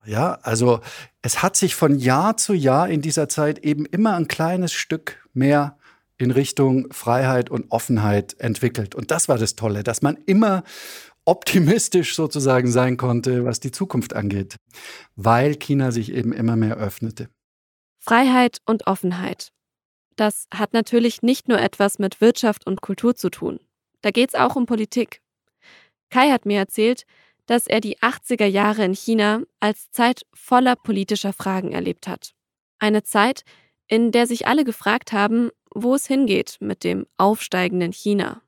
Ja, 0.05 0.39
also 0.41 0.79
es 1.21 1.43
hat 1.43 1.55
sich 1.55 1.75
von 1.75 1.97
Jahr 1.97 2.37
zu 2.37 2.53
Jahr 2.53 2.89
in 2.89 3.01
dieser 3.01 3.29
Zeit 3.29 3.59
eben 3.59 3.85
immer 3.85 4.15
ein 4.15 4.27
kleines 4.27 4.73
Stück 4.73 5.27
mehr 5.33 5.77
in 6.17 6.31
Richtung 6.31 6.91
Freiheit 6.91 7.49
und 7.49 7.71
Offenheit 7.71 8.39
entwickelt. 8.39 8.93
Und 8.95 9.11
das 9.11 9.27
war 9.27 9.37
das 9.37 9.55
Tolle, 9.55 9.83
dass 9.83 10.01
man 10.01 10.17
immer 10.25 10.63
optimistisch 11.25 12.15
sozusagen 12.15 12.71
sein 12.71 12.97
konnte, 12.97 13.45
was 13.45 13.59
die 13.59 13.71
Zukunft 13.71 14.13
angeht, 14.13 14.55
weil 15.15 15.55
China 15.55 15.91
sich 15.91 16.11
eben 16.11 16.33
immer 16.33 16.55
mehr 16.55 16.77
öffnete. 16.77 17.29
Freiheit 17.99 18.59
und 18.65 18.87
Offenheit. 18.87 19.51
Das 20.15 20.47
hat 20.53 20.73
natürlich 20.73 21.21
nicht 21.21 21.47
nur 21.47 21.59
etwas 21.59 21.99
mit 21.99 22.21
Wirtschaft 22.21 22.65
und 22.65 22.81
Kultur 22.81 23.15
zu 23.15 23.29
tun. 23.29 23.59
Da 24.01 24.11
geht 24.11 24.29
es 24.29 24.35
auch 24.35 24.55
um 24.55 24.65
Politik. 24.65 25.21
Kai 26.09 26.31
hat 26.31 26.45
mir 26.45 26.57
erzählt, 26.57 27.05
dass 27.45 27.67
er 27.67 27.81
die 27.81 27.99
80er 27.99 28.45
Jahre 28.45 28.83
in 28.83 28.93
China 28.93 29.41
als 29.59 29.91
Zeit 29.91 30.25
voller 30.33 30.75
politischer 30.75 31.33
Fragen 31.33 31.71
erlebt 31.71 32.07
hat. 32.07 32.33
Eine 32.79 33.03
Zeit, 33.03 33.43
in 33.87 34.11
der 34.11 34.25
sich 34.25 34.47
alle 34.47 34.63
gefragt 34.63 35.11
haben, 35.11 35.49
wo 35.73 35.95
es 35.95 36.07
hingeht 36.07 36.57
mit 36.59 36.83
dem 36.83 37.05
aufsteigenden 37.17 37.91
China. 37.91 38.41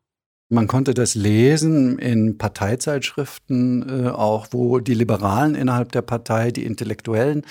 Man 0.54 0.68
konnte 0.68 0.94
das 0.94 1.16
lesen 1.16 1.98
in 1.98 2.38
Parteizeitschriften, 2.38 4.06
äh, 4.06 4.10
auch 4.10 4.50
wo 4.52 4.78
die 4.78 4.94
Liberalen 4.94 5.56
innerhalb 5.56 5.92
der 5.92 6.04
Partei, 6.04 6.52
die 6.52 6.64
Intellektuellen, 6.64 7.42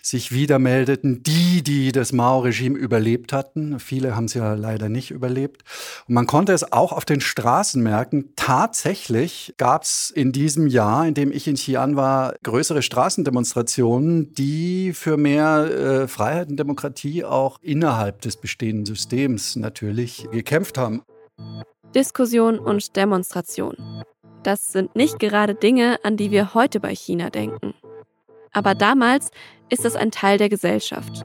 sich 0.00 0.32
wieder 0.32 0.58
meldeten, 0.58 1.22
die, 1.22 1.62
die 1.62 1.92
das 1.92 2.12
Mao-Regime 2.14 2.78
überlebt 2.78 3.34
hatten. 3.34 3.78
Viele 3.78 4.16
haben 4.16 4.24
es 4.24 4.32
ja 4.32 4.54
leider 4.54 4.88
nicht 4.88 5.10
überlebt. 5.10 5.64
Und 6.08 6.14
man 6.14 6.26
konnte 6.26 6.54
es 6.54 6.72
auch 6.72 6.92
auf 6.92 7.04
den 7.04 7.20
Straßen 7.20 7.82
merken. 7.82 8.30
Tatsächlich 8.36 9.52
gab 9.58 9.82
es 9.82 10.10
in 10.10 10.32
diesem 10.32 10.66
Jahr, 10.66 11.06
in 11.06 11.12
dem 11.12 11.32
ich 11.32 11.46
in 11.46 11.56
Xi'an 11.56 11.94
war, 11.94 12.36
größere 12.42 12.80
Straßendemonstrationen, 12.80 14.32
die 14.32 14.94
für 14.94 15.18
mehr 15.18 16.04
äh, 16.04 16.08
Freiheit 16.08 16.48
und 16.48 16.56
Demokratie 16.56 17.22
auch 17.22 17.58
innerhalb 17.60 18.22
des 18.22 18.38
bestehenden 18.38 18.86
Systems 18.86 19.56
natürlich 19.56 20.26
gekämpft 20.32 20.78
haben. 20.78 21.02
Diskussion 21.94 22.58
und 22.58 22.94
Demonstration. 22.96 24.04
Das 24.42 24.68
sind 24.68 24.94
nicht 24.94 25.18
gerade 25.18 25.54
Dinge, 25.54 25.98
an 26.04 26.16
die 26.16 26.30
wir 26.30 26.54
heute 26.54 26.78
bei 26.80 26.94
China 26.94 27.30
denken. 27.30 27.74
Aber 28.52 28.74
damals 28.74 29.30
ist 29.68 29.84
es 29.84 29.96
ein 29.96 30.10
Teil 30.10 30.38
der 30.38 30.48
Gesellschaft. 30.48 31.24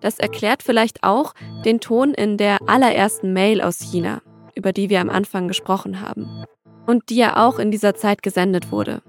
Das 0.00 0.18
erklärt 0.18 0.62
vielleicht 0.62 1.04
auch 1.04 1.34
den 1.64 1.80
Ton 1.80 2.14
in 2.14 2.36
der 2.36 2.58
allerersten 2.66 3.32
Mail 3.32 3.60
aus 3.60 3.78
China, 3.80 4.22
über 4.54 4.72
die 4.72 4.90
wir 4.90 5.00
am 5.00 5.10
Anfang 5.10 5.46
gesprochen 5.46 6.00
haben. 6.00 6.44
Und 6.86 7.10
die 7.10 7.16
ja 7.16 7.46
auch 7.46 7.58
in 7.58 7.70
dieser 7.70 7.94
Zeit 7.94 8.22
gesendet 8.22 8.72
wurde. 8.72 9.02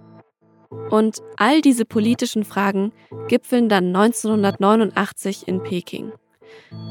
Und 0.89 1.19
all 1.37 1.61
diese 1.61 1.85
politischen 1.85 2.43
Fragen 2.43 2.91
gipfeln 3.27 3.69
dann 3.69 3.95
1989 3.95 5.47
in 5.47 5.63
Peking. 5.63 6.11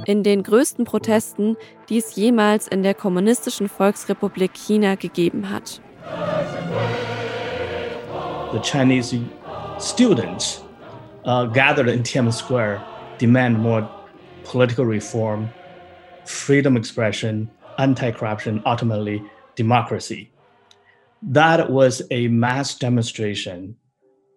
In 0.06 0.22
den 0.22 0.42
größten 0.42 0.84
Protesten, 0.84 1.56
die 1.88 1.98
es 1.98 2.16
jemals 2.16 2.68
in 2.68 2.82
der 2.82 2.94
Kommunistischen 2.94 3.68
Volksrepublik 3.68 4.52
China 4.54 4.94
gegeben 4.94 5.50
hat. 5.50 5.80
The 8.52 8.60
Chinese 8.60 9.18
students 9.78 10.62
uh, 11.24 11.46
gathered 11.46 11.88
in 11.88 12.02
Tiananmen 12.02 12.32
Square 12.32 12.82
demand 13.18 13.58
more 13.58 13.88
political 14.44 14.84
reform, 14.84 15.48
freedom 16.24 16.76
expression, 16.76 17.50
anti-corruption, 17.78 18.62
ultimately 18.66 19.22
democracy. 19.54 20.30
That 21.22 21.70
was 21.70 22.02
a 22.10 22.28
mass 22.28 22.74
demonstration 22.74 23.76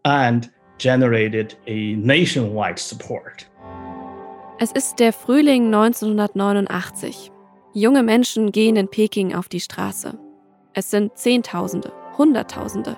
and 0.04 0.50
generated 0.78 1.56
a 1.68 1.96
nationwide 1.96 2.80
support. 2.80 3.46
Es 4.58 4.72
ist 4.72 5.00
der 5.00 5.12
Frühling 5.12 5.66
1989. 5.66 7.30
Junge 7.74 8.04
Menschen 8.04 8.54
gehen 8.54 8.78
in 8.78 8.88
Peking 8.88 9.36
auf 9.36 9.50
die 9.50 9.60
Straße. 9.60 10.18
Es 10.74 10.90
sind 10.90 11.18
Zehntausende, 11.18 11.92
Hunderttausende. 12.18 12.96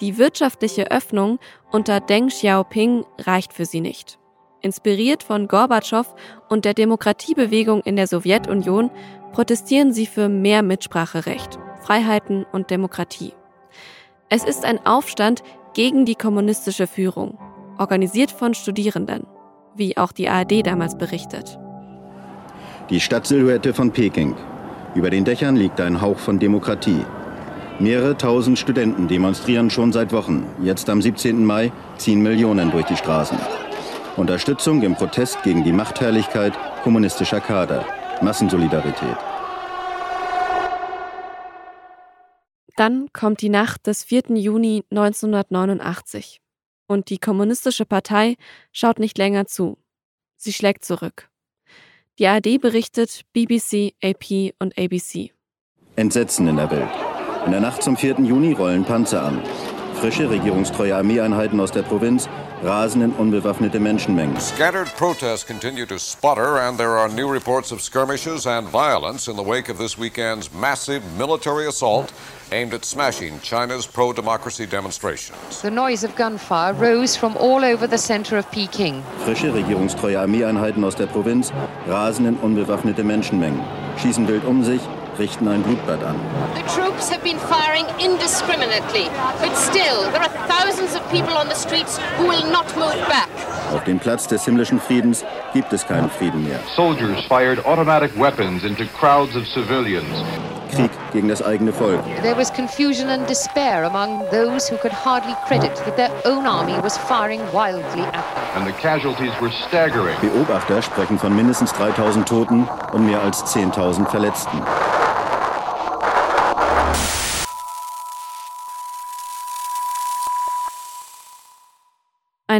Die 0.00 0.16
wirtschaftliche 0.16 0.92
Öffnung 0.92 1.40
unter 1.72 1.98
Deng 1.98 2.28
Xiaoping 2.28 3.04
reicht 3.18 3.52
für 3.52 3.64
sie 3.64 3.80
nicht. 3.80 4.20
Inspiriert 4.60 5.24
von 5.24 5.48
Gorbatschow 5.48 6.06
und 6.48 6.64
der 6.64 6.74
Demokratiebewegung 6.74 7.80
in 7.80 7.96
der 7.96 8.06
Sowjetunion 8.06 8.92
protestieren 9.32 9.92
sie 9.92 10.06
für 10.06 10.28
mehr 10.28 10.62
Mitspracherecht, 10.62 11.58
Freiheiten 11.80 12.46
und 12.52 12.70
Demokratie. 12.70 13.32
Es 14.28 14.44
ist 14.44 14.64
ein 14.64 14.86
Aufstand 14.86 15.42
gegen 15.74 16.04
die 16.04 16.14
kommunistische 16.14 16.86
Führung, 16.86 17.38
organisiert 17.76 18.30
von 18.30 18.54
Studierenden, 18.54 19.26
wie 19.74 19.96
auch 19.96 20.12
die 20.12 20.28
ARD 20.28 20.66
damals 20.66 20.96
berichtet. 20.96 21.58
Die 22.90 23.00
Stadtsilhouette 23.00 23.72
von 23.72 23.92
Peking. 23.92 24.34
Über 24.94 25.10
den 25.10 25.24
Dächern 25.24 25.56
liegt 25.56 25.80
ein 25.80 26.00
Hauch 26.00 26.18
von 26.18 26.38
Demokratie. 26.38 27.04
Mehrere 27.78 28.16
tausend 28.16 28.58
Studenten 28.58 29.08
demonstrieren 29.08 29.70
schon 29.70 29.92
seit 29.92 30.12
Wochen. 30.12 30.44
Jetzt 30.62 30.90
am 30.90 31.00
17. 31.00 31.44
Mai 31.44 31.72
ziehen 31.96 32.22
Millionen 32.22 32.70
durch 32.70 32.86
die 32.86 32.96
Straßen. 32.96 33.38
Unterstützung 34.16 34.82
im 34.82 34.96
Protest 34.96 35.42
gegen 35.44 35.64
die 35.64 35.72
Machtherrlichkeit 35.72 36.52
kommunistischer 36.82 37.40
Kader. 37.40 37.86
Massensolidarität. 38.20 39.16
Dann 42.76 43.08
kommt 43.12 43.40
die 43.40 43.48
Nacht 43.48 43.86
des 43.86 44.04
4. 44.04 44.36
Juni 44.36 44.84
1989 44.90 46.40
und 46.90 47.08
die 47.08 47.18
Kommunistische 47.18 47.86
Partei 47.86 48.34
schaut 48.72 48.98
nicht 48.98 49.16
länger 49.16 49.46
zu. 49.46 49.78
Sie 50.36 50.52
schlägt 50.52 50.84
zurück. 50.84 51.30
Die 52.18 52.26
ARD 52.26 52.60
berichtet, 52.60 53.22
BBC, 53.32 53.94
AP 54.02 54.54
und 54.58 54.76
ABC. 54.76 55.30
Entsetzen 55.94 56.48
in 56.48 56.56
der 56.56 56.70
Welt. 56.70 56.90
In 57.46 57.52
der 57.52 57.60
Nacht 57.60 57.84
zum 57.84 57.96
4. 57.96 58.18
Juni 58.20 58.52
rollen 58.52 58.84
Panzer 58.84 59.22
an. 59.22 59.40
Frische 60.00 60.30
regierungstreue 60.30 60.96
Armeeeinheiten 60.96 61.60
aus 61.60 61.72
der 61.72 61.82
Provinz 61.82 62.26
rasen 62.62 63.02
in 63.02 63.12
unbewaffnete 63.12 63.78
Menschenmengen. 63.78 64.40
Scattered 64.40 64.88
protests 64.96 65.44
continue 65.44 65.84
to 65.84 65.98
sputter 65.98 66.58
and 66.58 66.78
there 66.78 66.96
are 66.96 67.10
new 67.10 67.30
reports 67.30 67.70
of 67.70 67.82
skirmishes 67.82 68.46
and 68.46 68.66
violence 68.66 69.28
in 69.28 69.36
the 69.36 69.42
wake 69.42 69.68
of 69.68 69.76
this 69.76 69.98
weekend's 69.98 70.50
massive 70.54 71.02
military 71.18 71.66
assault 71.66 72.14
aimed 72.50 72.72
at 72.72 72.86
smashing 72.86 73.38
China's 73.42 73.86
pro-democracy 73.86 74.64
demonstrations. 74.64 75.60
The 75.60 75.70
noise 75.70 76.02
of 76.02 76.16
gunfire 76.16 76.72
rose 76.72 77.14
from 77.14 77.36
all 77.36 77.62
over 77.62 77.86
the 77.86 77.98
center 77.98 78.38
of 78.38 78.50
Peking. 78.50 79.02
Frische 79.26 79.52
regierungstreue 79.52 80.18
Armeeeinheiten 80.18 80.82
aus 80.82 80.94
der 80.94 81.08
Provinz 81.08 81.52
rasen 81.86 82.24
in 82.24 82.36
unbewaffnete 82.36 83.04
Menschenmengen, 83.04 83.62
schießen 83.98 84.26
wild 84.26 84.46
um 84.46 84.64
sich 84.64 84.80
richten 85.18 85.48
ein 85.48 85.62
Blutbad 85.62 86.02
an. 86.04 86.16
The 86.54 86.62
troops 86.74 87.10
have 87.10 87.22
been 87.22 87.38
firing 87.38 87.86
indiscriminately, 87.98 89.08
but 89.40 89.56
still 89.56 90.10
there 90.12 90.22
are 90.22 90.46
thousands 90.46 90.94
of 90.94 91.02
people 91.10 91.36
on 91.36 91.48
the 91.48 91.54
streets 91.54 91.98
who 92.18 92.28
will 92.28 92.46
not 92.50 92.66
move 92.76 92.96
back. 93.08 93.28
Auf 93.72 93.84
dem 93.84 93.98
Platz 93.98 94.26
des 94.26 94.44
himmlischen 94.44 94.80
Friedens 94.80 95.24
gibt 95.52 95.72
es 95.72 95.86
keinen 95.86 96.10
Frieden 96.10 96.44
mehr. 96.44 96.58
Soldiers 96.74 97.24
fired 97.28 97.64
automatic 97.64 98.10
weapons 98.18 98.64
into 98.64 98.84
crowds 98.98 99.36
of 99.36 99.46
civilians. 99.46 100.06
Krieg 100.70 100.90
gegen 101.12 101.28
das 101.28 101.42
eigene 101.42 101.72
Volk. 101.72 102.00
There 102.22 102.36
was 102.36 102.50
confusion 102.52 103.08
and 103.08 103.26
despair 103.28 103.84
among 103.84 104.24
those 104.30 104.68
who 104.68 104.76
could 104.76 104.92
hardly 104.92 105.34
credit 105.46 105.74
that 105.84 105.96
their 105.96 106.10
own 106.24 106.46
army 106.46 106.78
was 106.82 106.96
firing 106.96 107.40
wildly 107.52 108.02
at 108.02 108.12
them. 108.12 108.40
And 108.56 108.66
the 108.66 108.72
casualties 108.72 109.32
were 109.40 109.50
staggering. 109.68 110.16
Beobachter 110.20 110.82
sprechen 110.82 111.18
von 111.18 111.34
mindestens 111.34 111.72
3000 111.72 112.28
Toten 112.28 112.68
und 112.92 113.06
mehr 113.06 113.20
als 113.22 113.44
10.000 113.44 114.08
Verletzten. 114.08 114.60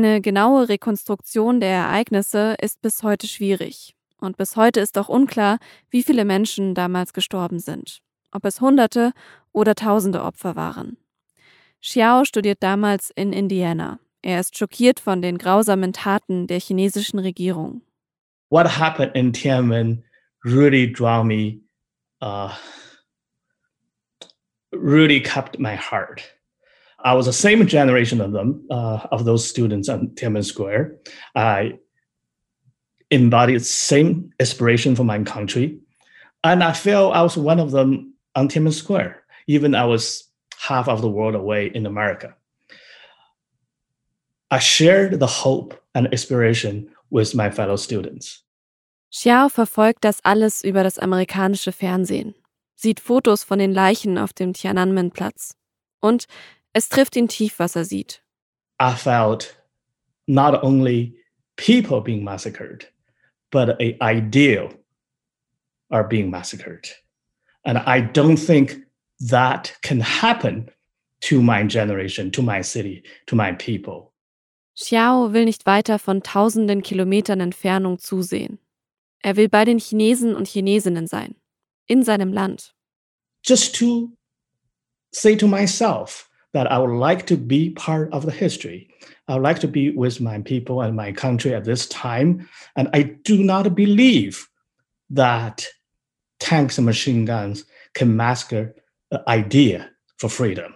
Eine 0.03 0.23
genaue 0.23 0.71
Rekonstruktion 0.71 1.61
der 1.61 1.73
Ereignisse 1.73 2.57
ist 2.59 2.81
bis 2.81 3.03
heute 3.03 3.27
schwierig. 3.27 3.95
Und 4.19 4.39
bis 4.39 4.57
heute 4.57 4.81
ist 4.81 4.97
auch 4.97 5.11
unklar, 5.11 5.59
wie 5.91 6.03
viele 6.03 6.25
Menschen 6.25 6.75
damals 6.75 7.13
gestorben 7.13 7.59
sind. 7.59 8.01
Ob 8.33 8.47
es 8.47 8.63
Hunderte 8.63 9.13
oder 9.53 9.75
Tausende 9.75 10.23
Opfer 10.23 10.57
waren. 10.57 10.97
Xiao 11.83 12.25
studiert 12.25 12.63
damals 12.63 13.11
in 13.15 13.35
Indiana. 13.35 13.99
Er 14.23 14.41
ist 14.41 14.57
schockiert 14.57 15.01
von 15.01 15.21
den 15.21 15.37
grausamen 15.37 15.93
Taten 15.93 16.47
der 16.47 16.61
chinesischen 16.61 17.19
Regierung. 17.19 17.83
What 18.49 18.79
happened 18.79 19.15
in 19.15 19.35
Tiananmen 19.35 20.03
really 20.43 20.91
drew 20.91 21.23
me, 21.23 21.61
uh, 22.23 22.49
really 24.73 25.21
kept 25.21 25.59
my 25.59 25.77
heart. 25.77 26.23
I 27.05 27.15
was 27.15 27.27
the 27.27 27.33
same 27.33 27.67
generation 27.67 28.21
of 28.21 28.33
them, 28.33 28.67
uh, 28.71 29.07
of 29.11 29.25
those 29.25 29.49
students 29.49 29.89
on 29.89 30.09
Tiananmen 30.15 30.45
Square. 30.45 30.97
I 31.35 31.79
embodied 33.11 33.61
the 33.61 33.65
same 33.65 34.33
aspiration 34.39 34.95
for 34.95 35.05
my 35.05 35.23
country, 35.23 35.79
and 36.45 36.63
I 36.63 36.73
felt 36.73 37.15
I 37.15 37.23
was 37.23 37.37
one 37.37 37.59
of 37.59 37.71
them 37.71 38.15
on 38.35 38.49
Tiananmen 38.49 38.73
Square, 38.73 39.23
even 39.47 39.75
I 39.75 39.85
was 39.85 40.29
half 40.59 40.89
of 40.89 41.01
the 41.01 41.09
world 41.09 41.35
away 41.35 41.71
in 41.75 41.87
America. 41.87 42.35
I 44.51 44.59
shared 44.59 45.21
the 45.21 45.27
hope 45.27 45.75
and 45.95 46.07
inspiration 46.09 46.91
with 47.11 47.35
my 47.35 47.51
fellow 47.51 47.77
students. 47.77 48.45
Xiao 49.13 49.49
verfolgt 49.49 50.05
das 50.05 50.21
alles 50.25 50.63
über 50.63 50.85
das 50.85 50.99
amerikanische 50.99 51.73
Fernsehen, 51.73 52.35
sieht 52.77 53.01
Fotos 53.01 53.43
von 53.43 53.59
den 53.59 53.73
Leichen 53.73 54.19
auf 54.19 54.33
dem 54.33 54.53
Tiananmen-Platz. 54.53 55.57
Und 56.01 56.27
es 56.73 56.89
trifft 56.89 57.17
ihn 57.17 57.29
tief, 57.29 57.59
was 57.59 57.77
er 57.77 57.85
sieht. 57.85 58.21
I 58.79 58.95
felt 58.95 59.57
not 60.27 60.63
only 60.63 61.15
people 61.57 62.01
being 62.01 62.25
massacred, 62.25 62.87
but 63.51 63.81
a 63.81 63.97
ideal 64.01 64.73
are 65.91 66.05
being 66.05 66.31
massacred. 66.31 66.89
And 67.65 67.79
I 67.79 68.01
don't 68.01 68.39
think 68.39 68.87
that 69.21 69.77
can 69.83 70.01
happen 70.01 70.71
to 71.23 71.43
my 71.43 71.65
generation, 71.65 72.31
to 72.31 72.43
my 72.43 72.63
city, 72.63 73.03
to 73.27 73.37
my 73.37 73.53
people. 73.53 74.13
Xiao 74.77 75.33
will 75.33 75.45
nicht 75.45 75.67
weiter 75.67 75.99
von 75.99 76.23
tausenden 76.23 76.83
Kilometern 76.83 77.41
Entfernung 77.41 77.99
zusehen. 77.99 78.59
Er 79.23 79.37
will 79.37 79.49
bei 79.49 79.67
den 79.67 79.79
Chinesen 79.79 80.35
und 80.35 80.49
Chinesinnen 80.49 81.07
sein, 81.07 81.35
in 81.87 82.03
seinem 82.03 82.33
Land. 82.33 82.73
Just 83.43 83.75
to 83.75 84.13
say 85.13 85.37
to 85.37 85.47
myself 85.47 86.30
that 86.53 86.71
I 86.71 86.79
would 86.79 86.97
like 86.99 87.27
to 87.27 87.37
be 87.37 87.71
part 87.71 88.13
of 88.13 88.27
the 88.27 88.33
history. 88.33 88.89
I 89.29 89.35
would 89.35 89.43
like 89.43 89.61
to 89.61 89.69
be 89.69 89.91
with 89.91 90.21
my 90.21 90.41
people 90.41 90.81
and 90.83 90.97
my 90.97 91.13
country 91.13 91.55
at 91.55 91.65
this 91.65 91.89
time. 91.89 92.49
And 92.77 92.89
I 92.93 93.03
do 93.25 93.43
not 93.43 93.75
believe 93.75 94.49
that 95.11 95.67
tanks 96.41 96.79
and 96.79 96.87
machine 96.87 97.25
guns 97.25 97.65
can 97.95 98.17
massacre 98.17 98.75
the 99.11 99.23
idea 99.29 99.91
for 100.19 100.29
freedom. 100.29 100.75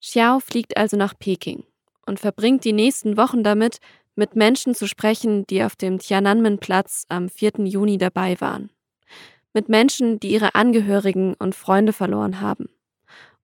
Xiao 0.00 0.40
fliegt 0.40 0.76
also 0.76 0.96
nach 0.96 1.14
Peking 1.18 1.64
und 2.06 2.18
verbringt 2.18 2.64
die 2.64 2.72
nächsten 2.72 3.16
Wochen 3.16 3.44
damit, 3.44 3.78
mit 4.14 4.36
Menschen 4.36 4.74
zu 4.74 4.86
sprechen, 4.86 5.46
die 5.46 5.62
auf 5.62 5.76
dem 5.76 5.98
Tiananmen-Platz 5.98 7.06
am 7.08 7.28
4. 7.28 7.52
Juni 7.64 7.98
dabei 7.98 8.40
waren. 8.40 8.70
Mit 9.54 9.68
Menschen, 9.68 10.18
die 10.18 10.32
ihre 10.32 10.54
Angehörigen 10.54 11.34
und 11.34 11.54
Freunde 11.54 11.92
verloren 11.92 12.40
haben. 12.40 12.68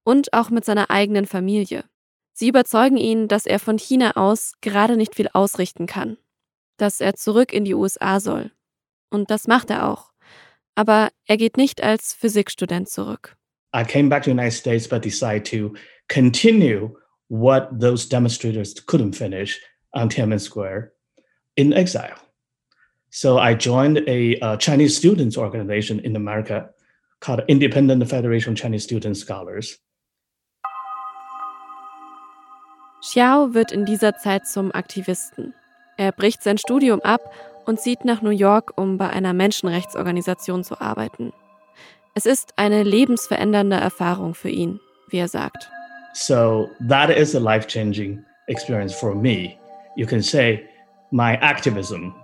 Und 0.08 0.32
auch 0.32 0.48
mit 0.48 0.64
seiner 0.64 0.88
eigenen 0.88 1.26
Familie. 1.26 1.84
Sie 2.32 2.48
überzeugen 2.48 2.96
ihn, 2.96 3.28
dass 3.28 3.44
er 3.44 3.58
von 3.58 3.76
China 3.76 4.16
aus 4.16 4.54
gerade 4.62 4.96
nicht 4.96 5.14
viel 5.14 5.28
ausrichten 5.34 5.84
kann. 5.84 6.16
Dass 6.78 7.02
er 7.02 7.12
zurück 7.12 7.52
in 7.52 7.66
die 7.66 7.74
USA 7.74 8.18
soll. 8.18 8.50
Und 9.10 9.30
das 9.30 9.46
macht 9.46 9.68
er 9.68 9.86
auch. 9.86 10.12
Aber 10.74 11.10
er 11.26 11.36
geht 11.36 11.58
nicht 11.58 11.82
als 11.82 12.14
Physikstudent 12.14 12.88
zurück. 12.88 13.36
I 13.76 13.84
came 13.84 14.08
back 14.08 14.22
to 14.22 14.30
the 14.30 14.34
United 14.34 14.54
States 14.54 14.88
but 14.88 15.04
decided 15.04 15.44
to 15.44 15.74
continue 16.08 16.96
what 17.28 17.68
those 17.78 18.08
demonstrators 18.08 18.74
couldn't 18.86 19.14
finish 19.14 19.60
on 19.92 20.08
Tiananmen 20.08 20.40
Square 20.40 20.92
in 21.54 21.74
exile. 21.74 22.16
So 23.10 23.38
I 23.38 23.54
joined 23.54 23.98
a, 24.08 24.38
a 24.40 24.56
Chinese 24.56 24.96
students 24.96 25.36
organization 25.36 26.00
in 26.00 26.16
America 26.16 26.70
called 27.20 27.42
Independent 27.46 28.08
Federation 28.08 28.54
of 28.54 28.58
Chinese 28.58 28.84
Student 28.84 29.18
Scholars. 29.18 29.78
Xiao 33.00 33.54
wird 33.54 33.70
in 33.70 33.84
dieser 33.84 34.16
Zeit 34.16 34.46
zum 34.46 34.74
Aktivisten. 34.74 35.54
Er 35.96 36.12
bricht 36.12 36.42
sein 36.42 36.58
Studium 36.58 37.00
ab 37.00 37.32
und 37.64 37.80
zieht 37.80 38.04
nach 38.04 38.22
New 38.22 38.30
York, 38.30 38.72
um 38.76 38.98
bei 38.98 39.10
einer 39.10 39.32
Menschenrechtsorganisation 39.32 40.64
zu 40.64 40.80
arbeiten. 40.80 41.32
Es 42.14 42.26
ist 42.26 42.54
eine 42.56 42.82
lebensverändernde 42.82 43.76
Erfahrung 43.76 44.34
für 44.34 44.48
ihn, 44.48 44.80
wie 45.08 45.18
er 45.18 45.28
sagt. 45.28 45.70
So 46.14 46.68
that 46.88 47.10
is 47.10 47.36
a 47.36 47.38
life-changing 47.38 48.24
experience 48.48 48.92
for 48.92 49.14
me. 49.14 49.56
You 49.96 50.06
can 50.06 50.22
say 50.22 50.64
my 51.12 51.34
activism 51.40 52.14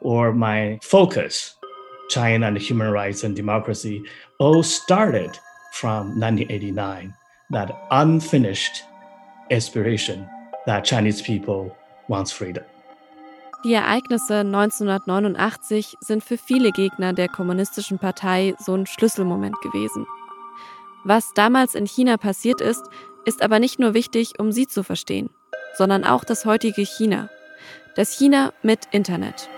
or 0.00 0.32
my 0.32 0.78
focus, 0.82 1.56
China 2.08 2.46
and 2.46 2.58
human 2.58 2.92
rights 2.92 3.24
and 3.24 3.36
democracy, 3.36 4.02
all 4.38 4.62
started 4.62 5.30
from 5.72 6.20
1989, 6.20 7.12
that 7.50 7.72
unfinished 7.90 8.84
aspiration 9.50 10.28
that 10.66 10.84
Chinese 10.84 11.22
people 11.22 11.74
wants 12.08 12.32
freedom. 12.32 12.64
Die 13.64 13.74
Ereignisse 13.74 14.40
1989 14.40 15.96
sind 16.00 16.22
für 16.22 16.38
viele 16.38 16.70
Gegner 16.70 17.12
der 17.12 17.28
Kommunistischen 17.28 17.98
Partei 17.98 18.54
so 18.58 18.74
ein 18.74 18.86
Schlüsselmoment 18.86 19.60
gewesen. 19.60 20.06
Was 21.04 21.32
damals 21.34 21.74
in 21.74 21.86
China 21.86 22.16
passiert 22.16 22.60
ist, 22.60 22.84
ist 23.24 23.42
aber 23.42 23.58
nicht 23.58 23.78
nur 23.78 23.94
wichtig, 23.94 24.38
um 24.38 24.52
sie 24.52 24.66
zu 24.66 24.82
verstehen, 24.82 25.30
sondern 25.76 26.04
auch 26.04 26.24
das 26.24 26.44
heutige 26.44 26.82
China. 26.82 27.28
Das 27.96 28.12
China 28.12 28.52
mit 28.62 28.86
Internet. 28.92 29.48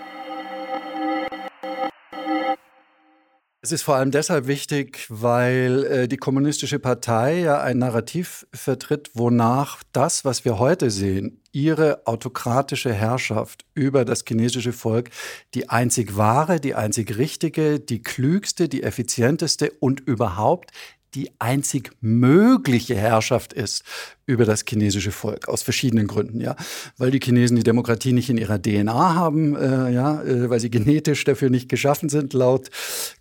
Es 3.61 3.73
ist 3.73 3.81
vor 3.81 3.97
allem 3.97 4.11
deshalb 4.11 4.47
wichtig, 4.47 5.05
weil 5.09 5.83
äh, 5.83 6.07
die 6.07 6.15
Kommunistische 6.15 6.79
Partei 6.79 7.41
ja 7.41 7.61
ein 7.61 7.79
Narrativ 7.79 8.47
vertritt, 8.53 9.11
wonach 9.15 9.83
das, 9.91 10.23
was 10.23 10.45
wir 10.45 10.59
heute 10.59 10.89
sehen, 10.89 11.41
ihre 11.51 12.07
autokratische 12.07 12.93
Herrschaft 12.93 13.65
über 13.73 14.05
das 14.05 14.23
chinesische 14.25 14.71
Volk, 14.71 15.09
die 15.55 15.67
einzig 15.67 16.15
wahre, 16.15 16.61
die 16.61 16.73
einzig 16.73 17.17
richtige, 17.17 17.81
die 17.81 18.01
klügste, 18.01 18.69
die 18.69 18.81
effizienteste 18.81 19.71
und 19.81 19.99
überhaupt 19.99 20.71
die 21.15 21.31
einzig 21.39 21.91
mögliche 22.01 22.95
Herrschaft 22.95 23.53
ist 23.53 23.83
über 24.25 24.45
das 24.45 24.63
chinesische 24.67 25.11
Volk 25.11 25.47
aus 25.47 25.63
verschiedenen 25.63 26.07
Gründen, 26.07 26.39
ja, 26.39 26.55
weil 26.97 27.11
die 27.11 27.19
Chinesen 27.19 27.57
die 27.57 27.63
Demokratie 27.63 28.13
nicht 28.13 28.29
in 28.29 28.37
ihrer 28.37 28.61
DNA 28.61 29.15
haben, 29.15 29.55
äh, 29.55 29.91
ja, 29.91 30.21
äh, 30.21 30.49
weil 30.49 30.59
sie 30.59 30.69
genetisch 30.69 31.23
dafür 31.23 31.49
nicht 31.49 31.69
geschaffen 31.69 32.09
sind 32.09 32.33
laut 32.33 32.69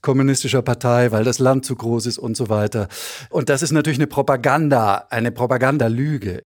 kommunistischer 0.02 0.62
Partei, 0.62 1.12
weil 1.12 1.24
das 1.24 1.38
Land 1.38 1.64
zu 1.64 1.76
groß 1.76 2.06
ist 2.06 2.18
und 2.18 2.36
so 2.36 2.48
weiter. 2.48 2.88
Und 3.30 3.48
das 3.48 3.62
ist 3.62 3.72
natürlich 3.72 3.98
eine 3.98 4.06
Propaganda, 4.06 5.06
eine 5.10 5.32
Propagandalüge. 5.32 6.42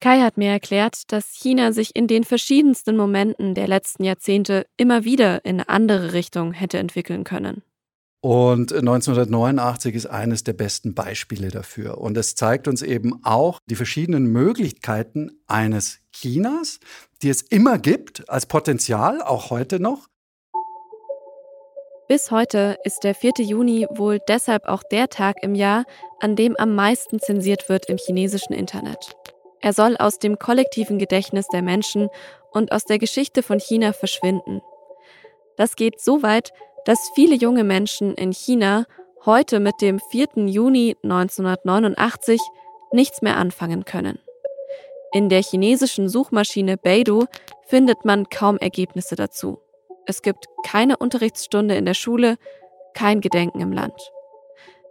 Kai 0.00 0.20
hat 0.20 0.36
mir 0.36 0.50
erklärt, 0.50 1.10
dass 1.10 1.32
China 1.32 1.72
sich 1.72 1.96
in 1.96 2.06
den 2.06 2.22
verschiedensten 2.22 2.96
Momenten 2.96 3.54
der 3.54 3.66
letzten 3.66 4.04
Jahrzehnte 4.04 4.66
immer 4.76 5.04
wieder 5.04 5.44
in 5.44 5.56
eine 5.56 5.68
andere 5.68 6.12
Richtung 6.12 6.52
hätte 6.52 6.78
entwickeln 6.78 7.24
können. 7.24 7.62
Und 8.20 8.72
1989 8.72 9.94
ist 9.94 10.06
eines 10.06 10.42
der 10.42 10.52
besten 10.52 10.94
Beispiele 10.94 11.50
dafür. 11.50 11.98
Und 11.98 12.16
es 12.16 12.34
zeigt 12.34 12.66
uns 12.66 12.82
eben 12.82 13.24
auch 13.24 13.60
die 13.70 13.76
verschiedenen 13.76 14.26
Möglichkeiten 14.26 15.40
eines 15.46 16.00
Chinas, 16.12 16.80
die 17.22 17.28
es 17.28 17.42
immer 17.42 17.78
gibt, 17.78 18.28
als 18.28 18.46
Potenzial, 18.46 19.22
auch 19.22 19.50
heute 19.50 19.78
noch. 19.78 20.08
Bis 22.08 22.30
heute 22.30 22.78
ist 22.84 23.04
der 23.04 23.14
4. 23.14 23.32
Juni 23.40 23.86
wohl 23.90 24.18
deshalb 24.26 24.64
auch 24.64 24.82
der 24.82 25.08
Tag 25.08 25.36
im 25.42 25.54
Jahr, 25.54 25.84
an 26.20 26.34
dem 26.34 26.56
am 26.56 26.74
meisten 26.74 27.20
zensiert 27.20 27.68
wird 27.68 27.86
im 27.86 27.98
chinesischen 27.98 28.54
Internet. 28.54 29.14
Er 29.60 29.72
soll 29.72 29.96
aus 29.96 30.18
dem 30.18 30.38
kollektiven 30.38 30.98
Gedächtnis 30.98 31.46
der 31.48 31.62
Menschen 31.62 32.08
und 32.50 32.72
aus 32.72 32.84
der 32.84 32.98
Geschichte 32.98 33.42
von 33.42 33.60
China 33.60 33.92
verschwinden. 33.92 34.62
Das 35.56 35.76
geht 35.76 36.00
so 36.00 36.22
weit, 36.22 36.52
dass 36.88 37.10
viele 37.14 37.34
junge 37.34 37.64
Menschen 37.64 38.14
in 38.14 38.32
China 38.32 38.86
heute 39.26 39.60
mit 39.60 39.82
dem 39.82 40.00
4. 40.10 40.46
Juni 40.46 40.96
1989 41.02 42.40
nichts 42.92 43.20
mehr 43.20 43.36
anfangen 43.36 43.84
können. 43.84 44.18
In 45.12 45.28
der 45.28 45.42
chinesischen 45.42 46.08
Suchmaschine 46.08 46.78
Beidou 46.78 47.26
findet 47.66 48.06
man 48.06 48.30
kaum 48.30 48.56
Ergebnisse 48.56 49.16
dazu. 49.16 49.58
Es 50.06 50.22
gibt 50.22 50.46
keine 50.64 50.96
Unterrichtsstunde 50.96 51.74
in 51.74 51.84
der 51.84 51.92
Schule, 51.92 52.38
kein 52.94 53.20
Gedenken 53.20 53.60
im 53.60 53.72
Land. 53.72 54.00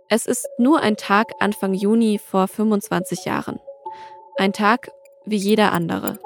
Es 0.07 0.27
ist 0.27 0.47
nur 0.59 0.81
ein 0.81 0.97
Tag 0.97 1.31
Anfang 1.39 1.73
Juni 1.73 2.19
vor 2.19 2.47
25 2.47 3.25
Jahren. 3.25 3.59
Ein 4.37 4.53
Tag 4.53 4.91
wie 5.25 5.37
jeder 5.37 5.71
andere. 5.71 6.19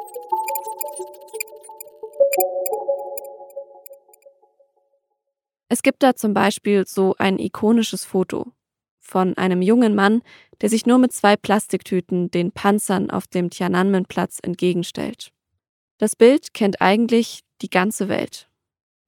Es 5.72 5.84
gibt 5.84 6.04
da 6.04 6.18
zum 6.18 6.34
Beispiel 6.34 6.86
so 6.86 7.16
ein 7.18 7.40
ikonisches 7.40 8.04
Foto 8.04 8.52
von 9.00 9.38
einem 9.38 9.62
jungen 9.62 9.96
Mann, 9.96 10.22
der 10.60 10.68
sich 10.68 10.86
nur 10.86 10.98
mit 10.98 11.14
zwei 11.14 11.38
Plastiktüten 11.38 12.30
den 12.30 12.52
Panzern 12.52 13.10
auf 13.10 13.26
dem 13.26 13.50
Tiananmen-Platz 13.50 14.40
entgegenstellt. 14.42 15.32
Das 15.98 16.18
Bild 16.18 16.54
kennt 16.54 16.82
eigentlich 16.82 17.44
die 17.62 17.70
ganze 17.70 18.10
Welt. 18.10 18.50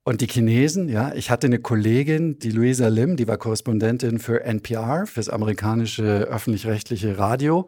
Und 0.06 0.22
die 0.22 0.28
Chinesen, 0.28 0.88
ja, 0.88 1.14
ich 1.14 1.30
hatte 1.30 1.48
eine 1.48 1.60
Kollegin, 1.60 2.40
die 2.40 2.52
Luisa 2.52 2.88
Lim, 2.88 3.18
die 3.18 3.28
war 3.28 3.38
Korrespondentin 3.38 4.20
für 4.20 4.46
NPR, 4.46 5.06
fürs 5.06 5.28
amerikanische 5.28 6.30
öffentlich-rechtliche 6.30 7.18
Radio. 7.18 7.68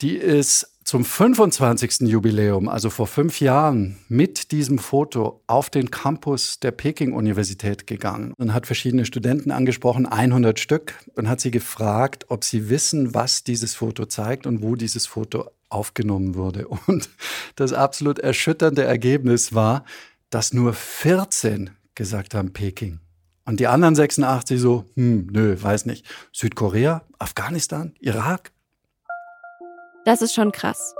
Die 0.00 0.16
ist 0.16 0.77
zum 0.88 1.04
25. 1.04 2.08
Jubiläum, 2.08 2.66
also 2.66 2.88
vor 2.88 3.06
fünf 3.06 3.42
Jahren, 3.42 3.98
mit 4.08 4.52
diesem 4.52 4.78
Foto 4.78 5.42
auf 5.46 5.68
den 5.68 5.90
Campus 5.90 6.60
der 6.60 6.70
Peking-Universität 6.70 7.86
gegangen 7.86 8.32
und 8.38 8.54
hat 8.54 8.64
verschiedene 8.64 9.04
Studenten 9.04 9.50
angesprochen, 9.50 10.06
100 10.06 10.58
Stück, 10.58 10.94
und 11.14 11.28
hat 11.28 11.42
sie 11.42 11.50
gefragt, 11.50 12.24
ob 12.30 12.42
sie 12.42 12.70
wissen, 12.70 13.12
was 13.12 13.44
dieses 13.44 13.74
Foto 13.74 14.06
zeigt 14.06 14.46
und 14.46 14.62
wo 14.62 14.76
dieses 14.76 15.06
Foto 15.06 15.50
aufgenommen 15.68 16.36
wurde. 16.36 16.66
Und 16.86 17.10
das 17.54 17.74
absolut 17.74 18.18
erschütternde 18.18 18.84
Ergebnis 18.84 19.52
war, 19.52 19.84
dass 20.30 20.54
nur 20.54 20.72
14 20.72 21.68
gesagt 21.96 22.32
haben 22.32 22.54
Peking. 22.54 23.00
Und 23.44 23.60
die 23.60 23.66
anderen 23.66 23.94
86 23.94 24.58
so, 24.58 24.86
hm, 24.94 25.26
nö, 25.30 25.54
weiß 25.60 25.84
nicht. 25.84 26.06
Südkorea, 26.32 27.04
Afghanistan, 27.18 27.92
Irak? 28.00 28.52
Das 30.04 30.22
ist 30.22 30.34
schon 30.34 30.52
krass. 30.52 30.94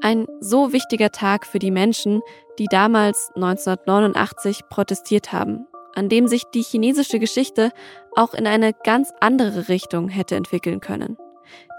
Ein 0.00 0.26
so 0.40 0.72
wichtiger 0.72 1.10
Tag 1.10 1.46
für 1.46 1.58
die 1.58 1.70
Menschen, 1.70 2.22
die 2.58 2.66
damals 2.66 3.30
1989 3.34 4.68
protestiert 4.68 5.32
haben, 5.32 5.66
an 5.94 6.08
dem 6.08 6.28
sich 6.28 6.44
die 6.52 6.62
chinesische 6.62 7.18
Geschichte 7.18 7.70
auch 8.14 8.34
in 8.34 8.46
eine 8.46 8.72
ganz 8.72 9.12
andere 9.20 9.68
Richtung 9.68 10.08
hätte 10.08 10.36
entwickeln 10.36 10.80
können. 10.80 11.16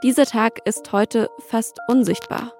Dieser 0.03 0.25
Tag 0.25 0.59
ist 0.65 0.91
heute 0.91 1.29
fast 1.47 1.79
unsichtbar. 1.87 2.53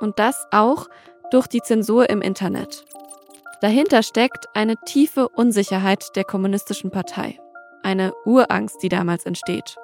Und 0.00 0.18
das 0.18 0.46
auch 0.50 0.86
durch 1.30 1.46
die 1.46 1.60
Zensur 1.60 2.08
im 2.08 2.22
Internet. 2.22 2.84
Dahinter 3.60 4.02
steckt 4.02 4.46
eine 4.54 4.76
tiefe 4.86 5.28
Unsicherheit 5.28 6.14
der 6.14 6.24
kommunistischen 6.24 6.90
Partei. 6.90 7.38
Eine 7.82 8.12
Urangst, 8.24 8.82
die 8.82 8.88
damals 8.88 9.26
entsteht. 9.26 9.76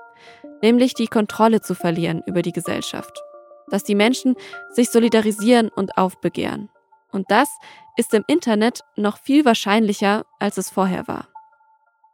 Nämlich 0.63 0.95
die 0.95 1.09
Kontrolle 1.09 1.61
zu 1.61 1.75
verlieren 1.75 2.23
über 2.27 2.43
die 2.43 2.53
Gesellschaft. 2.53 3.23
Dass 3.71 3.85
die 3.85 3.95
Menschen 3.95 4.37
sich 4.73 4.91
solidarisieren 4.91 5.69
und 5.69 5.97
aufbegehren. 5.97 6.69
Und 7.11 7.31
das 7.31 7.49
ist 7.97 8.13
im 8.13 8.25
Internet 8.27 8.81
noch 8.97 9.19
viel 9.19 9.45
wahrscheinlicher, 9.45 10.25
als 10.39 10.59
es 10.59 10.71
vorher 10.71 11.07
war. 11.07 11.29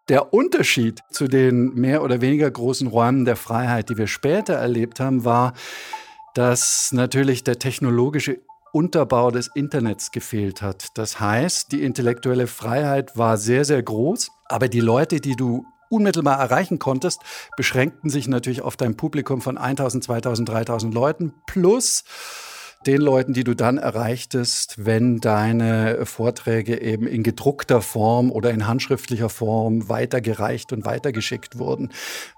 Der 0.08 0.34
Unterschied 0.34 1.00
zu 1.10 1.28
den 1.28 1.74
mehr 1.74 2.02
oder 2.02 2.20
weniger 2.20 2.50
großen 2.50 2.88
Räumen 2.88 3.24
der 3.24 3.36
Freiheit, 3.36 3.88
die 3.88 3.96
wir 3.96 4.08
später 4.08 4.54
erlebt 4.54 5.00
haben, 5.00 5.24
war, 5.24 5.54
dass 6.34 6.90
natürlich 6.92 7.44
der 7.44 7.58
technologische 7.58 8.40
Unterbau 8.72 9.30
des 9.30 9.48
Internets 9.54 10.10
gefehlt 10.10 10.62
hat. 10.62 10.88
Das 10.98 11.20
heißt, 11.20 11.72
die 11.72 11.82
intellektuelle 11.82 12.46
Freiheit 12.46 13.16
war 13.16 13.36
sehr, 13.36 13.64
sehr 13.64 13.82
groß, 13.82 14.30
aber 14.46 14.68
die 14.68 14.80
Leute, 14.80 15.20
die 15.20 15.34
du 15.34 15.64
unmittelbar 15.90 16.38
erreichen 16.38 16.78
konntest, 16.78 17.20
beschränkten 17.56 18.08
sich 18.08 18.28
natürlich 18.28 18.62
auf 18.62 18.76
dein 18.76 18.96
Publikum 18.96 19.42
von 19.42 19.58
1000, 19.58 20.04
2000, 20.04 20.48
3000 20.48 20.94
Leuten 20.94 21.34
plus 21.46 22.04
den 22.86 23.02
Leuten, 23.02 23.34
die 23.34 23.44
du 23.44 23.54
dann 23.54 23.76
erreichtest, 23.76 24.86
wenn 24.86 25.20
deine 25.20 26.06
Vorträge 26.06 26.80
eben 26.80 27.06
in 27.06 27.22
gedruckter 27.22 27.82
Form 27.82 28.32
oder 28.32 28.50
in 28.52 28.66
handschriftlicher 28.66 29.28
Form 29.28 29.90
weitergereicht 29.90 30.72
und 30.72 30.86
weitergeschickt 30.86 31.58
wurden, 31.58 31.90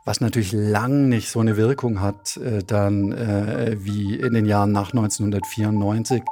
was 0.05 0.21
natürlich 0.21 0.51
lang 0.53 1.09
nicht 1.09 1.29
so 1.29 1.39
eine 1.39 1.57
Wirkung 1.57 2.01
hat 2.01 2.37
äh, 2.39 2.65
dann 2.65 3.13
äh, 3.13 3.77
wie 3.79 4.17
in 4.17 4.35
den 4.35 4.47
Jahren 4.47 4.73
nach 4.73 4.93
1994, 4.93 6.23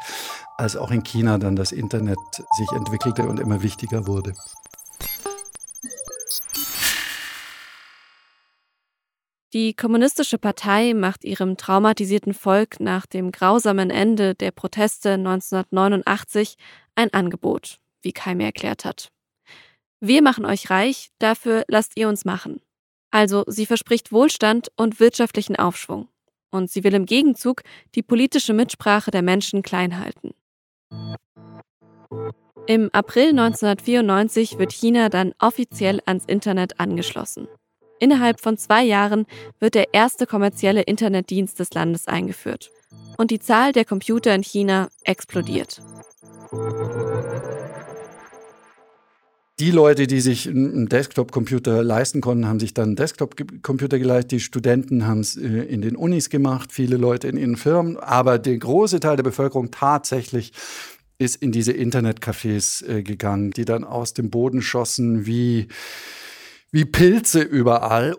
als 0.56 0.76
auch 0.76 0.90
in 0.90 1.04
China 1.04 1.38
dann 1.38 1.54
das 1.54 1.70
Internet 1.70 2.18
sich 2.58 2.72
entwickelte 2.72 3.22
und 3.22 3.38
immer 3.38 3.62
wichtiger 3.62 4.08
wurde. 4.08 4.32
Die 9.52 9.74
Kommunistische 9.74 10.38
Partei 10.38 10.94
macht 10.94 11.24
ihrem 11.24 11.56
traumatisierten 11.56 12.34
Volk 12.34 12.78
nach 12.78 13.04
dem 13.06 13.32
grausamen 13.32 13.90
Ende 13.90 14.36
der 14.36 14.52
Proteste 14.52 15.14
1989 15.14 16.56
ein 16.94 17.12
Angebot, 17.12 17.80
wie 18.02 18.12
Kai 18.12 18.34
erklärt 18.34 18.84
hat. 18.84 19.10
Wir 19.98 20.22
machen 20.22 20.46
euch 20.46 20.70
reich, 20.70 21.10
dafür 21.18 21.64
lasst 21.66 21.96
ihr 21.96 22.08
uns 22.08 22.24
machen. 22.24 22.60
Also 23.10 23.42
sie 23.48 23.66
verspricht 23.66 24.12
Wohlstand 24.12 24.70
und 24.76 25.00
wirtschaftlichen 25.00 25.56
Aufschwung. 25.56 26.06
Und 26.52 26.70
sie 26.70 26.84
will 26.84 26.94
im 26.94 27.06
Gegenzug 27.06 27.62
die 27.96 28.02
politische 28.02 28.52
Mitsprache 28.52 29.10
der 29.10 29.22
Menschen 29.22 29.62
klein 29.62 29.98
halten. 29.98 30.32
Im 32.66 32.88
April 32.92 33.30
1994 33.30 34.58
wird 34.58 34.72
China 34.72 35.08
dann 35.08 35.34
offiziell 35.40 36.00
ans 36.06 36.24
Internet 36.24 36.78
angeschlossen. 36.78 37.48
Innerhalb 38.00 38.40
von 38.40 38.56
zwei 38.56 38.82
Jahren 38.82 39.26
wird 39.60 39.74
der 39.74 39.92
erste 39.92 40.26
kommerzielle 40.26 40.80
Internetdienst 40.82 41.60
des 41.60 41.72
Landes 41.74 42.08
eingeführt. 42.08 42.70
Und 43.18 43.30
die 43.30 43.38
Zahl 43.38 43.72
der 43.72 43.84
Computer 43.84 44.34
in 44.34 44.42
China 44.42 44.88
explodiert. 45.04 45.82
Die 49.60 49.70
Leute, 49.70 50.06
die 50.06 50.22
sich 50.22 50.48
einen 50.48 50.88
Desktop-Computer 50.88 51.82
leisten 51.82 52.22
konnten, 52.22 52.46
haben 52.46 52.58
sich 52.58 52.72
dann 52.72 52.88
einen 52.88 52.96
Desktop-Computer 52.96 53.98
geleistet. 53.98 54.32
Die 54.32 54.40
Studenten 54.40 55.06
haben 55.06 55.20
es 55.20 55.36
äh, 55.36 55.46
in 55.46 55.82
den 55.82 55.96
Unis 55.96 56.30
gemacht, 56.30 56.72
viele 56.72 56.96
Leute 56.96 57.28
in 57.28 57.36
ihren 57.36 57.56
Firmen. 57.56 57.98
Aber 57.98 58.38
der 58.38 58.56
große 58.56 59.00
Teil 59.00 59.16
der 59.16 59.22
Bevölkerung 59.22 59.70
tatsächlich 59.70 60.52
ist 61.18 61.36
in 61.36 61.52
diese 61.52 61.72
Internetcafés 61.72 62.82
äh, 62.88 63.02
gegangen, 63.02 63.50
die 63.50 63.66
dann 63.66 63.84
aus 63.84 64.14
dem 64.14 64.30
Boden 64.30 64.62
schossen 64.62 65.26
wie 65.26 65.68
wie 66.72 66.84
Pilze 66.84 67.42
überall. 67.42 68.16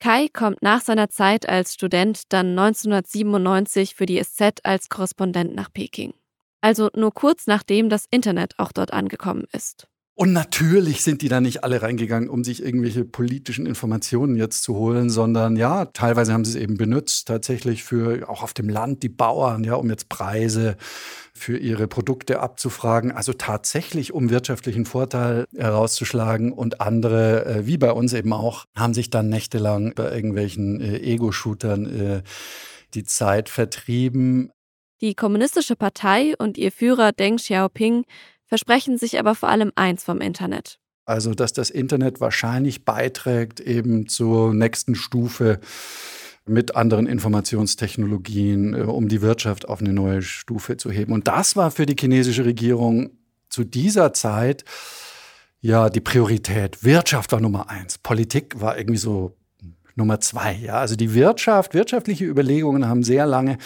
Kai 0.00 0.28
kommt 0.32 0.62
nach 0.62 0.80
seiner 0.80 1.08
Zeit 1.08 1.48
als 1.48 1.74
Student 1.74 2.32
dann 2.32 2.56
1997 2.58 3.94
für 3.94 4.06
die 4.06 4.22
SZ 4.22 4.60
als 4.62 4.88
Korrespondent 4.88 5.54
nach 5.54 5.72
Peking. 5.72 6.14
Also 6.60 6.90
nur 6.94 7.12
kurz 7.12 7.46
nachdem 7.46 7.88
das 7.88 8.06
Internet 8.10 8.54
auch 8.58 8.72
dort 8.72 8.92
angekommen 8.92 9.46
ist. 9.52 9.88
Und 10.20 10.32
natürlich 10.32 11.04
sind 11.04 11.22
die 11.22 11.28
da 11.28 11.40
nicht 11.40 11.62
alle 11.62 11.80
reingegangen, 11.80 12.28
um 12.28 12.42
sich 12.42 12.60
irgendwelche 12.60 13.04
politischen 13.04 13.66
Informationen 13.66 14.34
jetzt 14.34 14.64
zu 14.64 14.74
holen, 14.74 15.10
sondern 15.10 15.54
ja, 15.54 15.84
teilweise 15.84 16.32
haben 16.32 16.44
sie 16.44 16.58
es 16.58 16.60
eben 16.60 16.76
benutzt, 16.76 17.28
tatsächlich 17.28 17.84
für 17.84 18.28
auch 18.28 18.42
auf 18.42 18.52
dem 18.52 18.68
Land 18.68 19.04
die 19.04 19.10
Bauern, 19.10 19.62
ja, 19.62 19.76
um 19.76 19.88
jetzt 19.88 20.08
Preise 20.08 20.76
für 21.34 21.56
ihre 21.56 21.86
Produkte 21.86 22.40
abzufragen, 22.40 23.12
also 23.12 23.32
tatsächlich 23.32 24.12
um 24.12 24.28
wirtschaftlichen 24.28 24.86
Vorteil 24.86 25.44
herauszuschlagen 25.56 26.52
und 26.52 26.80
andere, 26.80 27.46
äh, 27.46 27.66
wie 27.68 27.78
bei 27.78 27.92
uns 27.92 28.12
eben 28.12 28.32
auch, 28.32 28.64
haben 28.76 28.94
sich 28.94 29.10
dann 29.10 29.28
nächtelang 29.28 29.94
bei 29.94 30.12
irgendwelchen 30.12 30.80
äh, 30.80 30.98
Ego-Shootern 30.98 31.86
äh, 31.86 32.22
die 32.94 33.04
Zeit 33.04 33.48
vertrieben. 33.48 34.50
Die 35.00 35.14
Kommunistische 35.14 35.76
Partei 35.76 36.34
und 36.38 36.58
ihr 36.58 36.72
Führer 36.72 37.12
Deng 37.12 37.36
Xiaoping 37.36 38.04
versprechen 38.48 38.98
sich 38.98 39.18
aber 39.18 39.34
vor 39.34 39.48
allem 39.48 39.72
eins 39.76 40.02
vom 40.02 40.20
Internet. 40.20 40.78
Also, 41.04 41.32
dass 41.32 41.52
das 41.52 41.70
Internet 41.70 42.20
wahrscheinlich 42.20 42.84
beiträgt 42.84 43.60
eben 43.60 44.08
zur 44.08 44.52
nächsten 44.52 44.94
Stufe 44.94 45.60
mit 46.44 46.76
anderen 46.76 47.06
Informationstechnologien, 47.06 48.74
äh, 48.74 48.82
um 48.82 49.08
die 49.08 49.22
Wirtschaft 49.22 49.68
auf 49.68 49.80
eine 49.80 49.92
neue 49.92 50.22
Stufe 50.22 50.76
zu 50.76 50.90
heben. 50.90 51.12
Und 51.12 51.28
das 51.28 51.56
war 51.56 51.70
für 51.70 51.86
die 51.86 51.96
chinesische 51.98 52.44
Regierung 52.44 53.10
zu 53.48 53.64
dieser 53.64 54.12
Zeit 54.12 54.64
ja 55.60 55.90
die 55.90 56.00
Priorität. 56.00 56.84
Wirtschaft 56.84 57.32
war 57.32 57.40
Nummer 57.40 57.68
eins, 57.68 57.98
Politik 57.98 58.60
war 58.60 58.78
irgendwie 58.78 58.98
so 58.98 59.36
Nummer 59.94 60.20
zwei. 60.20 60.54
Ja, 60.54 60.74
also 60.74 60.94
die 60.94 61.14
Wirtschaft, 61.14 61.74
wirtschaftliche 61.74 62.24
Überlegungen 62.24 62.86
haben 62.86 63.02
sehr 63.02 63.26
lange 63.26 63.58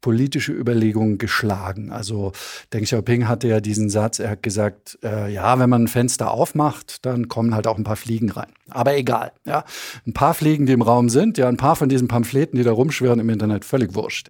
politische 0.00 0.52
Überlegungen 0.52 1.18
geschlagen. 1.18 1.90
Also 1.90 2.32
Deng 2.72 2.84
Xiaoping 2.84 3.26
hatte 3.26 3.48
ja 3.48 3.60
diesen 3.60 3.90
Satz, 3.90 4.18
er 4.18 4.30
hat 4.30 4.42
gesagt, 4.42 4.98
äh, 5.02 5.32
ja, 5.32 5.58
wenn 5.58 5.70
man 5.70 5.84
ein 5.84 5.88
Fenster 5.88 6.30
aufmacht, 6.30 7.04
dann 7.04 7.28
kommen 7.28 7.54
halt 7.54 7.66
auch 7.66 7.78
ein 7.78 7.84
paar 7.84 7.96
Fliegen 7.96 8.30
rein. 8.30 8.52
Aber 8.70 8.96
egal, 8.96 9.32
ja. 9.44 9.64
Ein 10.06 10.12
paar 10.12 10.34
Fliegen, 10.34 10.66
die 10.66 10.72
im 10.72 10.82
Raum 10.82 11.08
sind, 11.08 11.38
ja, 11.38 11.48
ein 11.48 11.56
paar 11.56 11.76
von 11.76 11.88
diesen 11.88 12.08
Pamphleten, 12.08 12.56
die 12.56 12.64
da 12.64 12.72
rumschwirren 12.72 13.20
im 13.20 13.28
Internet, 13.28 13.64
völlig 13.64 13.94
wurscht. 13.94 14.28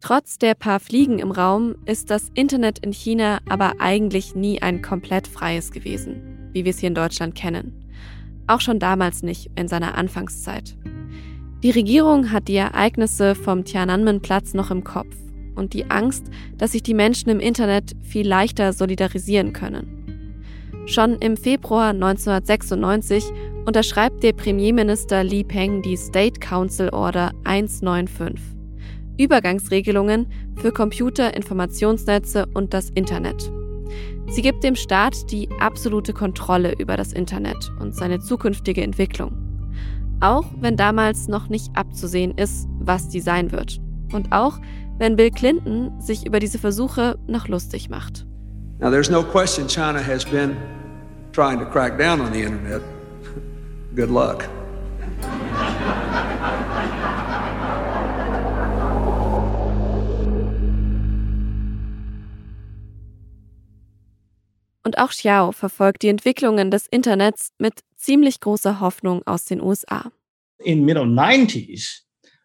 Trotz 0.00 0.38
der 0.38 0.54
paar 0.54 0.80
Fliegen 0.80 1.18
im 1.18 1.30
Raum 1.30 1.74
ist 1.84 2.10
das 2.10 2.30
Internet 2.32 2.78
in 2.78 2.92
China 2.92 3.40
aber 3.46 3.74
eigentlich 3.80 4.34
nie 4.34 4.62
ein 4.62 4.80
komplett 4.80 5.28
freies 5.28 5.72
gewesen, 5.72 6.48
wie 6.52 6.64
wir 6.64 6.70
es 6.70 6.78
hier 6.78 6.88
in 6.88 6.94
Deutschland 6.94 7.34
kennen. 7.34 7.84
Auch 8.46 8.62
schon 8.62 8.78
damals 8.78 9.22
nicht 9.22 9.50
in 9.56 9.68
seiner 9.68 9.96
Anfangszeit. 9.96 10.74
Die 11.62 11.70
Regierung 11.70 12.32
hat 12.32 12.48
die 12.48 12.56
Ereignisse 12.56 13.34
vom 13.34 13.64
Tiananmen-Platz 13.64 14.54
noch 14.54 14.70
im 14.70 14.82
Kopf 14.82 15.14
und 15.54 15.74
die 15.74 15.90
Angst, 15.90 16.24
dass 16.56 16.72
sich 16.72 16.82
die 16.82 16.94
Menschen 16.94 17.28
im 17.28 17.38
Internet 17.38 17.92
viel 18.00 18.26
leichter 18.26 18.72
solidarisieren 18.72 19.52
können. 19.52 20.86
Schon 20.86 21.16
im 21.16 21.36
Februar 21.36 21.90
1996 21.90 23.24
unterschreibt 23.66 24.22
der 24.22 24.32
Premierminister 24.32 25.22
Li 25.22 25.44
Peng 25.44 25.82
die 25.82 25.98
State 25.98 26.40
Council 26.40 26.88
Order 26.88 27.32
195. 27.44 28.40
Übergangsregelungen 29.18 30.28
für 30.56 30.72
Computer, 30.72 31.36
Informationsnetze 31.36 32.46
und 32.54 32.72
das 32.72 32.88
Internet. 32.88 33.52
Sie 34.30 34.40
gibt 34.40 34.64
dem 34.64 34.76
Staat 34.76 35.30
die 35.30 35.46
absolute 35.60 36.14
Kontrolle 36.14 36.72
über 36.78 36.96
das 36.96 37.12
Internet 37.12 37.70
und 37.80 37.94
seine 37.94 38.20
zukünftige 38.20 38.82
Entwicklung. 38.82 39.49
Auch 40.20 40.44
wenn 40.60 40.76
damals 40.76 41.28
noch 41.28 41.48
nicht 41.48 41.70
abzusehen 41.74 42.36
ist, 42.36 42.68
was 42.78 43.08
die 43.08 43.20
sein 43.20 43.52
wird. 43.52 43.80
Und 44.12 44.32
auch 44.32 44.58
wenn 44.98 45.16
Bill 45.16 45.30
Clinton 45.30 45.98
sich 46.00 46.26
über 46.26 46.40
diese 46.40 46.58
Versuche 46.58 47.18
noch 47.26 47.48
lustig 47.48 47.88
macht. 47.88 48.26
Now 48.80 48.90
there's 48.90 49.10
no 49.10 49.22
question 49.22 49.66
China 49.66 49.98
has 49.98 50.24
been 50.24 50.56
trying 51.32 51.58
to 51.58 51.66
crack 51.66 51.98
down 51.98 52.20
on 52.20 52.32
the 52.32 52.42
internet. 52.42 52.82
Good 53.96 54.10
luck. 54.10 54.48
Und 64.90 64.98
auch 64.98 65.10
Xiao 65.10 65.52
verfolgt 65.52 66.02
die 66.02 66.08
Entwicklungen 66.08 66.72
des 66.72 66.88
Internets 66.88 67.52
mit 67.58 67.84
ziemlich 67.94 68.40
großer 68.40 68.80
Hoffnung 68.80 69.24
aus 69.24 69.44
den 69.44 69.60
USA. 69.60 70.10
In 70.64 70.84
middle 70.84 71.04
90s, 71.04 72.00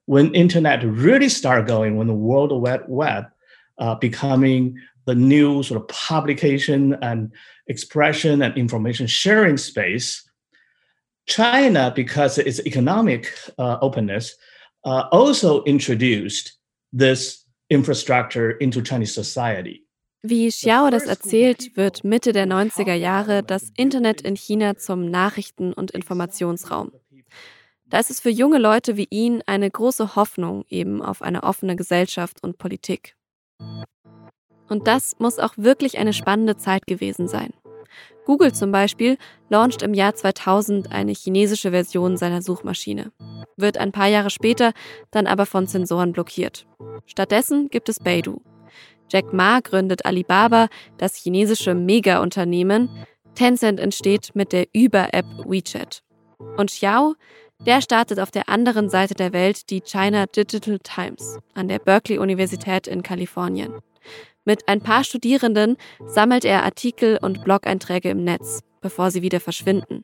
when 0.05 0.31
internet 0.35 0.83
really 0.83 1.27
started 1.27 1.65
going, 1.65 1.97
when 1.97 2.07
the 2.07 2.13
World 2.13 2.51
Wide 2.51 2.85
Web 2.87 3.31
uh, 3.79 3.95
becoming 3.95 4.77
the 5.07 5.15
new 5.15 5.63
sort 5.63 5.81
of 5.81 5.87
publication 5.87 6.93
and 7.01 7.33
expression 7.65 8.43
and 8.43 8.55
information 8.55 9.07
sharing 9.07 9.57
space, 9.57 10.21
China, 11.25 11.91
because 11.95 12.37
its 12.37 12.59
economic 12.67 13.33
uh, 13.57 13.79
openness, 13.81 14.35
uh, 14.83 15.05
also 15.11 15.63
introduced 15.63 16.59
this 16.93 17.43
infrastructure 17.71 18.51
into 18.51 18.83
Chinese 18.83 19.15
society. 19.15 19.84
Wie 20.27 20.49
Xiao 20.49 20.89
das 20.89 21.05
erzählt, 21.05 21.77
wird 21.77 22.03
Mitte 22.03 22.31
der 22.31 22.47
90er 22.47 22.95
Jahre 22.95 23.43
das 23.43 23.71
Internet 23.77 24.21
in 24.21 24.35
China 24.35 24.75
zum 24.75 25.05
Nachrichten- 25.11 25.71
und 25.71 25.91
Informationsraum. 25.91 26.91
Da 27.85 27.99
ist 27.99 28.09
es 28.09 28.21
für 28.21 28.31
junge 28.31 28.57
Leute 28.57 28.97
wie 28.97 29.05
ihn 29.11 29.43
eine 29.45 29.69
große 29.69 30.15
Hoffnung 30.15 30.65
eben 30.67 31.03
auf 31.03 31.21
eine 31.21 31.43
offene 31.43 31.75
Gesellschaft 31.75 32.41
und 32.41 32.57
Politik. 32.57 33.15
Und 34.67 34.87
das 34.87 35.13
muss 35.19 35.37
auch 35.37 35.53
wirklich 35.57 35.99
eine 35.99 36.11
spannende 36.11 36.57
Zeit 36.57 36.87
gewesen 36.87 37.27
sein. 37.27 37.53
Google 38.25 38.51
zum 38.51 38.71
Beispiel 38.71 39.19
launcht 39.49 39.83
im 39.83 39.93
Jahr 39.93 40.15
2000 40.15 40.91
eine 40.91 41.11
chinesische 41.11 41.69
Version 41.69 42.17
seiner 42.17 42.41
Suchmaschine, 42.41 43.11
wird 43.57 43.77
ein 43.77 43.91
paar 43.91 44.07
Jahre 44.07 44.31
später 44.31 44.73
dann 45.11 45.27
aber 45.27 45.45
von 45.45 45.67
Zensoren 45.67 46.13
blockiert. 46.13 46.65
Stattdessen 47.05 47.69
gibt 47.69 47.89
es 47.89 47.99
Baidu. 47.99 48.41
Jack 49.09 49.33
Ma 49.33 49.59
gründet 49.59 50.05
Alibaba, 50.05 50.67
das 50.97 51.15
chinesische 51.15 51.75
Mega-Unternehmen. 51.75 52.89
Tencent 53.35 53.79
entsteht 53.79 54.31
mit 54.33 54.51
der 54.51 54.67
Uber-App 54.75 55.25
WeChat. 55.45 56.01
Und 56.57 56.69
Xiao, 56.69 57.15
der 57.59 57.81
startet 57.81 58.19
auf 58.19 58.31
der 58.31 58.49
anderen 58.49 58.89
Seite 58.89 59.13
der 59.13 59.33
Welt 59.33 59.69
die 59.69 59.81
China 59.81 60.25
Digital 60.25 60.79
Times 60.79 61.39
an 61.53 61.67
der 61.67 61.79
Berkeley-Universität 61.79 62.87
in 62.87 63.03
Kalifornien. 63.03 63.73
Mit 64.43 64.67
ein 64.67 64.81
paar 64.81 65.03
Studierenden 65.03 65.77
sammelt 66.05 66.45
er 66.45 66.63
Artikel 66.63 67.17
und 67.21 67.43
Blog-Einträge 67.43 68.09
im 68.09 68.23
Netz, 68.23 68.61
bevor 68.81 69.09
sie 69.09 69.21
wieder 69.21 69.39
verschwinden. 69.39 70.03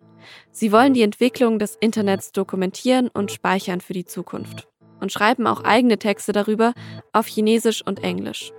Sie 0.51 0.71
wollen 0.71 0.93
die 0.93 1.03
Entwicklung 1.03 1.59
des 1.59 1.75
Internets 1.75 2.31
dokumentieren 2.31 3.09
und 3.09 3.31
speichern 3.31 3.81
für 3.81 3.93
die 3.93 4.05
Zukunft 4.05 4.67
und 4.99 5.11
schreiben 5.11 5.45
auch 5.47 5.63
eigene 5.63 5.97
Texte 5.99 6.31
darüber 6.31 6.73
auf 7.11 7.27
Chinesisch 7.27 7.85
und 7.85 8.03
Englisch. 8.03 8.51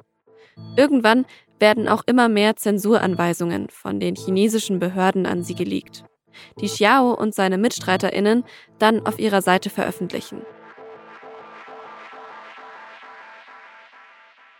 Irgendwann 0.76 1.26
werden 1.58 1.88
auch 1.88 2.02
immer 2.06 2.28
mehr 2.28 2.56
Zensuranweisungen 2.56 3.68
von 3.70 4.00
den 4.00 4.16
chinesischen 4.16 4.78
Behörden 4.78 5.26
an 5.26 5.42
sie 5.42 5.54
gelegt, 5.54 6.04
die 6.60 6.66
Xiao 6.66 7.14
und 7.14 7.34
seine 7.34 7.58
Mitstreiterinnen 7.58 8.44
dann 8.78 9.06
auf 9.06 9.18
ihrer 9.18 9.42
Seite 9.42 9.70
veröffentlichen. 9.70 10.42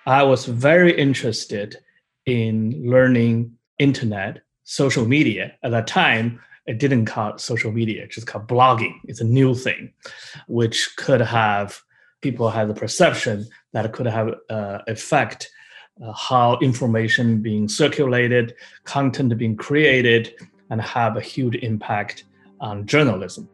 I 0.05 0.23
was 0.25 0.47
very 0.47 0.91
interested 0.91 1.81
in 2.25 2.73
learning 2.85 3.57
internet, 3.79 4.43
social 4.65 5.05
media. 5.05 5.53
At 5.63 5.71
that 5.73 5.87
time, 5.87 6.41
it 6.67 6.81
didn't 6.81 7.07
call 7.07 7.39
social 7.39 7.73
media, 7.73 8.07
just 8.09 8.27
called 8.27 8.49
blogging. 8.49 8.95
It's 9.05 9.21
a 9.21 9.25
new 9.25 9.55
thing, 9.55 9.93
which 10.49 10.97
could 10.97 11.21
have 11.21 11.83
people 12.21 12.51
have 12.51 12.69
the 12.69 12.75
perception 12.75 13.47
that 13.73 13.85
it 13.85 13.93
could 13.93 14.07
have 14.07 14.35
uh, 14.49 14.79
effect 14.87 15.51
uh, 16.01 16.13
how 16.13 16.59
information 16.61 17.43
being 17.43 17.69
circulated, 17.69 18.55
content 18.85 19.37
being 19.37 19.57
created, 19.57 20.33
and 20.71 20.81
have 20.81 21.17
a 21.17 21.21
huge 21.21 21.57
impact 21.57 22.25
on 22.61 22.87
journalism. 22.87 23.49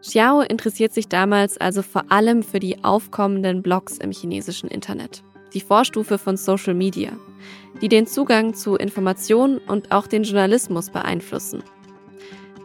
Xiao 0.00 0.42
interessiert 0.42 0.94
sich 0.94 1.08
damals 1.08 1.58
also 1.58 1.82
vor 1.82 2.04
allem 2.10 2.42
für 2.42 2.60
die 2.60 2.82
aufkommenden 2.84 3.62
Blogs 3.62 3.98
im 3.98 4.12
chinesischen 4.12 4.68
Internet. 4.68 5.22
die 5.54 5.60
Vorstufe 5.60 6.18
von 6.18 6.36
Social 6.36 6.74
Media, 6.74 7.12
die 7.80 7.88
den 7.88 8.06
Zugang 8.06 8.54
zu 8.54 8.76
Informationen 8.76 9.58
und 9.58 9.92
auch 9.92 10.06
den 10.06 10.22
Journalismus 10.22 10.90
beeinflussen. 10.90 11.62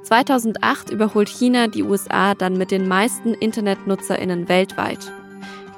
2008 0.04 0.90
überholt 0.90 1.30
China 1.30 1.68
die 1.68 1.84
USA 1.84 2.36
dann 2.36 2.58
mit 2.58 2.72
den 2.72 2.88
meisten 2.88 3.34
Internetnutzerinnen 3.34 4.50
weltweit. 4.50 5.12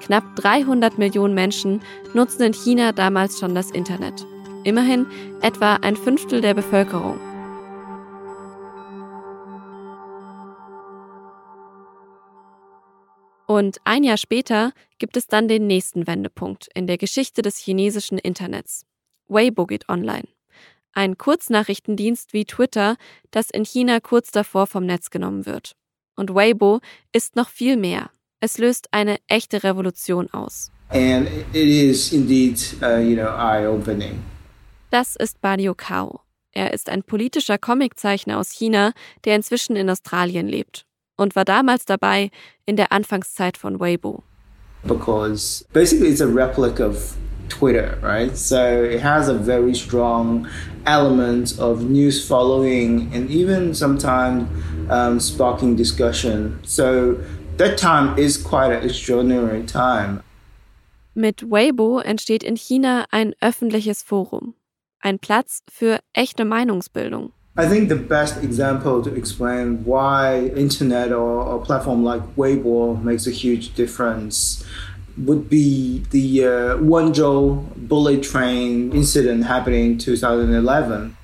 Knapp 0.05 0.35
300 0.35 0.99
Millionen 0.99 1.33
Menschen 1.33 1.81
nutzen 2.13 2.43
in 2.43 2.53
China 2.53 2.91
damals 2.91 3.39
schon 3.39 3.55
das 3.55 3.71
Internet. 3.71 4.23
Immerhin 4.63 5.07
etwa 5.41 5.77
ein 5.77 5.95
Fünftel 5.95 6.41
der 6.41 6.53
Bevölkerung. 6.53 7.19
Und 13.47 13.77
ein 13.83 14.03
Jahr 14.03 14.17
später 14.17 14.73
gibt 14.99 15.17
es 15.17 15.25
dann 15.25 15.47
den 15.47 15.65
nächsten 15.65 16.05
Wendepunkt 16.05 16.67
in 16.75 16.85
der 16.85 16.99
Geschichte 16.99 17.41
des 17.41 17.57
chinesischen 17.57 18.19
Internets. 18.19 18.85
Weibo 19.27 19.65
geht 19.65 19.89
online. 19.89 20.27
Ein 20.93 21.17
Kurznachrichtendienst 21.17 22.31
wie 22.31 22.45
Twitter, 22.45 22.97
das 23.31 23.49
in 23.49 23.65
China 23.65 23.99
kurz 23.99 24.29
davor 24.29 24.67
vom 24.67 24.85
Netz 24.85 25.09
genommen 25.09 25.47
wird. 25.47 25.75
Und 26.15 26.35
Weibo 26.35 26.79
ist 27.11 27.35
noch 27.35 27.49
viel 27.49 27.75
mehr. 27.75 28.11
Es 28.45 28.59
löst 28.59 28.89
eine 28.91 29.17
echte 29.27 29.63
Revolution 29.63 30.29
aus. 30.31 30.69
And 30.89 31.27
it 31.51 31.67
is 31.67 32.13
indeed, 32.13 32.61
uh, 32.79 32.99
you 32.99 33.15
know, 33.15 33.29
eye-opening. 33.29 34.23
Das 34.91 35.15
ist 35.15 35.41
Badio 35.41 35.73
Kao. 35.73 36.19
Er 36.51 36.71
ist 36.71 36.87
ein 36.89 37.01
politischer 37.01 37.57
Comiczeichner 37.57 38.37
aus 38.37 38.51
China, 38.51 38.93
der 39.23 39.35
inzwischen 39.35 39.75
in 39.75 39.89
Australien 39.89 40.47
lebt 40.47 40.85
und 41.17 41.35
war 41.35 41.43
damals 41.43 41.85
dabei 41.85 42.29
in 42.67 42.75
der 42.75 42.91
Anfangszeit 42.91 43.57
von 43.57 43.79
Weibo. 43.79 44.21
Because 44.83 45.65
basically 45.73 46.11
it's 46.11 46.21
a 46.21 46.27
replica 46.27 46.85
of 46.85 47.15
Twitter, 47.49 47.97
right? 48.03 48.37
So 48.37 48.57
it 48.57 49.01
has 49.01 49.27
a 49.27 49.33
very 49.33 49.73
strong 49.73 50.47
element 50.85 51.57
of 51.57 51.81
news 51.81 52.23
following 52.23 53.11
and 53.11 53.27
even 53.31 53.73
sometimes 53.73 54.47
um, 54.89 55.19
sparking 55.19 55.75
discussion. 55.75 56.59
So 56.63 57.17
that 57.57 57.77
time 57.77 58.17
is 58.17 58.37
quite 58.37 58.71
an 58.71 58.83
extraordinary 58.83 59.63
time. 59.63 60.21
Mit 61.13 61.49
Weibo 61.49 61.99
entsteht 61.99 62.43
in 62.43 62.57
China 62.57 63.05
ein 63.11 63.33
öffentliches 63.39 64.03
Forum, 64.03 64.53
ein 64.99 65.19
Platz 65.19 65.61
für 65.69 65.99
echte 66.13 66.43
Meinungsbildung. 66.43 67.31
I 67.57 67.65
think 67.65 67.87
the 67.87 67.95
best 67.95 68.43
example 68.43 69.01
to 69.01 69.15
explain 69.15 69.85
why 69.85 70.51
internet 70.57 71.13
or 71.13 71.55
a 71.55 71.59
platform 71.59 72.03
like 72.03 72.21
Weibo 72.35 73.01
makes 73.01 73.27
a 73.27 73.31
huge 73.31 73.73
difference 73.75 74.65
would 75.17 75.49
be 75.49 76.03
the 76.11 76.43
uh, 76.43 76.77
Wenzhou 76.79 77.63
bullet 77.77 78.21
train 78.23 78.91
incident 78.91 79.45
happening 79.45 79.91
in 79.91 79.97
2011. 79.97 81.15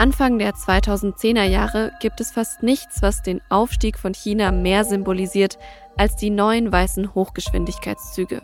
Anfang 0.00 0.38
der 0.38 0.54
2010er 0.54 1.44
Jahre 1.44 1.92
gibt 2.00 2.20
es 2.20 2.30
fast 2.30 2.62
nichts, 2.62 3.02
was 3.02 3.22
den 3.22 3.40
Aufstieg 3.50 3.98
von 3.98 4.14
China 4.14 4.50
mehr 4.50 4.84
symbolisiert 4.84 5.58
als 5.96 6.16
die 6.16 6.30
neuen 6.30 6.72
weißen 6.72 7.14
Hochgeschwindigkeitszüge. 7.14 8.40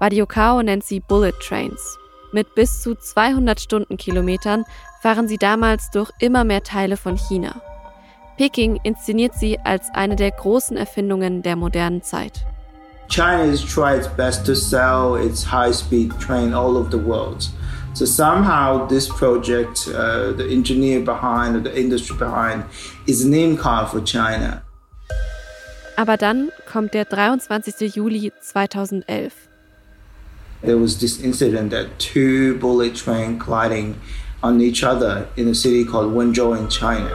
Badiokao 0.00 0.62
nennt 0.62 0.82
sie 0.84 1.00
Bullet 1.00 1.34
Trains 1.46 1.98
mit 2.34 2.56
bis 2.56 2.82
zu 2.82 2.96
200 2.96 3.60
Stundenkilometern 3.60 4.64
fahren 5.00 5.28
sie 5.28 5.38
damals 5.38 5.90
durch 5.90 6.10
immer 6.18 6.42
mehr 6.42 6.64
Teile 6.64 6.96
von 6.96 7.16
China. 7.16 7.62
Peking 8.36 8.80
inszeniert 8.82 9.34
sie 9.34 9.60
als 9.60 9.88
eine 9.94 10.16
der 10.16 10.32
großen 10.32 10.76
Erfindungen 10.76 11.42
der 11.42 11.54
modernen 11.54 12.02
Zeit. 12.02 12.44
China 13.08 13.46
has 13.46 13.64
tried 13.64 13.98
its 13.98 14.08
best 14.08 14.44
to 14.44 14.54
sell 14.54 15.16
its 15.16 15.44
high-speed 15.44 16.18
train 16.18 16.52
all 16.52 16.76
over 16.76 16.90
the 16.90 17.06
world. 17.06 17.50
So 17.94 18.04
somehow 18.04 18.86
this 18.88 19.08
project, 19.08 19.88
uh, 19.88 20.32
the 20.32 20.46
engineer 20.50 21.00
behind 21.00 21.56
or 21.56 21.60
the 21.60 21.78
industry 21.78 22.16
behind, 22.16 22.64
is 23.06 23.24
a 23.24 23.28
name 23.28 23.56
card 23.56 23.88
for 23.88 24.00
China. 24.04 24.62
Aber 25.96 26.16
dann 26.16 26.50
kommt 26.70 26.92
der 26.92 27.08
23. 27.08 27.94
Juli 27.94 28.32
2011. 28.40 29.32
there 30.64 30.78
was 30.78 30.98
this 30.98 31.20
incident 31.20 31.70
that 31.70 31.98
two 31.98 32.58
bullet 32.58 32.94
trains 32.94 33.42
colliding 33.42 34.00
on 34.42 34.60
each 34.60 34.82
other 34.82 35.28
in 35.36 35.48
a 35.48 35.54
city 35.54 35.84
called 35.84 36.12
Wenzhou 36.12 36.56
in 36.58 36.68
China. 36.68 37.10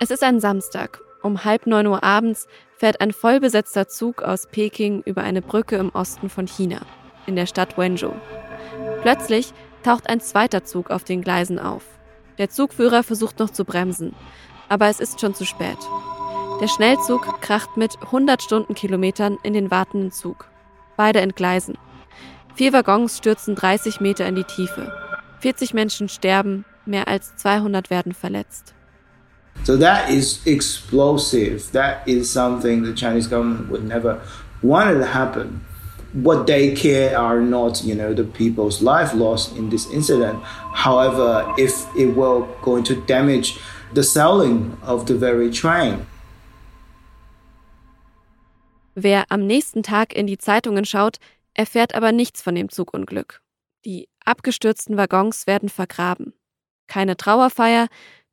Es 0.00 0.10
ist 0.10 0.22
ein 0.22 0.40
Samstag. 0.40 1.00
Um 1.22 1.44
halb 1.44 1.66
neun 1.66 1.86
Uhr 1.86 2.02
abends 2.02 2.46
fährt 2.76 3.00
ein 3.00 3.12
vollbesetzter 3.12 3.88
Zug 3.88 4.22
aus 4.22 4.46
Peking 4.46 5.02
über 5.06 5.22
eine 5.22 5.40
Brücke 5.40 5.76
im 5.76 5.90
Osten 5.90 6.28
von 6.28 6.46
China, 6.46 6.82
in 7.26 7.36
der 7.36 7.46
Stadt 7.46 7.78
Wenzhou. 7.78 8.12
Plötzlich 9.04 9.52
taucht 9.82 10.08
ein 10.08 10.18
zweiter 10.22 10.64
Zug 10.64 10.88
auf 10.88 11.04
den 11.04 11.20
Gleisen 11.20 11.58
auf. 11.58 11.82
Der 12.38 12.48
Zugführer 12.48 13.02
versucht 13.02 13.38
noch 13.38 13.50
zu 13.50 13.66
bremsen, 13.66 14.14
aber 14.70 14.88
es 14.88 14.98
ist 14.98 15.20
schon 15.20 15.34
zu 15.34 15.44
spät. 15.44 15.76
Der 16.62 16.68
Schnellzug 16.68 17.42
kracht 17.42 17.76
mit 17.76 17.98
100 18.00 18.42
Stundenkilometern 18.42 19.36
in 19.42 19.52
den 19.52 19.70
wartenden 19.70 20.10
Zug. 20.10 20.46
Beide 20.96 21.20
entgleisen. 21.20 21.76
Vier 22.54 22.72
Waggons 22.72 23.18
stürzen 23.18 23.54
30 23.54 24.00
Meter 24.00 24.26
in 24.26 24.36
die 24.36 24.44
Tiefe. 24.44 24.90
40 25.40 25.74
Menschen 25.74 26.08
sterben, 26.08 26.64
mehr 26.86 27.06
als 27.06 27.36
200 27.36 27.90
werden 27.90 28.14
verletzt. 28.14 28.72
So 29.64 29.76
that 29.76 30.08
is 30.08 30.40
explosive. 30.46 31.72
That 31.72 32.08
is 32.08 32.32
something 32.32 32.86
the 32.86 32.94
Chinese 32.94 33.28
government 33.28 33.68
would 33.68 33.84
never 33.84 34.22
want 34.62 34.96
it 34.96 35.02
to 35.02 35.12
happen. 35.12 35.60
What 36.14 36.46
they 36.46 36.74
care 36.74 37.18
are 37.18 37.40
not, 37.40 37.82
you 37.84 37.94
know, 37.94 38.14
the 38.14 38.22
people's 38.22 38.80
life 38.80 39.14
lost 39.14 39.56
in 39.56 39.68
this 39.68 39.90
incident. 39.90 40.40
However, 40.72 41.44
if 41.58 41.86
it 41.96 42.14
will 42.14 42.46
going 42.62 42.84
to 42.84 42.94
damage 42.94 43.58
the 43.94 44.02
selling 44.02 44.76
of 44.82 45.06
the 45.06 45.14
very 45.14 45.50
train. 45.50 46.06
Wer 48.94 49.24
am 49.28 49.46
nächsten 49.46 49.82
Tag 49.82 50.14
in 50.14 50.28
die 50.28 50.38
Zeitungen 50.38 50.84
schaut, 50.84 51.18
erfährt 51.52 51.94
aber 51.94 52.12
nichts 52.12 52.42
von 52.42 52.54
dem 52.54 52.68
Zugunglück. 52.68 53.40
Die 53.84 54.08
abgestürzten 54.24 54.96
Waggons 54.96 55.46
werden 55.48 55.68
vergraben. 55.68 56.32
Keine 56.86 57.16
Trauerfeier, 57.16 57.88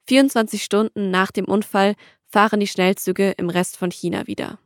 24 0.08 0.64
Stunden 0.64 1.10
nach 1.10 1.32
dem 1.32 1.46
Unfall 1.46 1.96
fahren 2.28 2.60
die 2.60 2.68
Schnellzüge 2.68 3.32
im 3.38 3.50
Rest 3.50 3.78
von 3.78 3.92
China 3.92 4.28
wieder. 4.28 4.60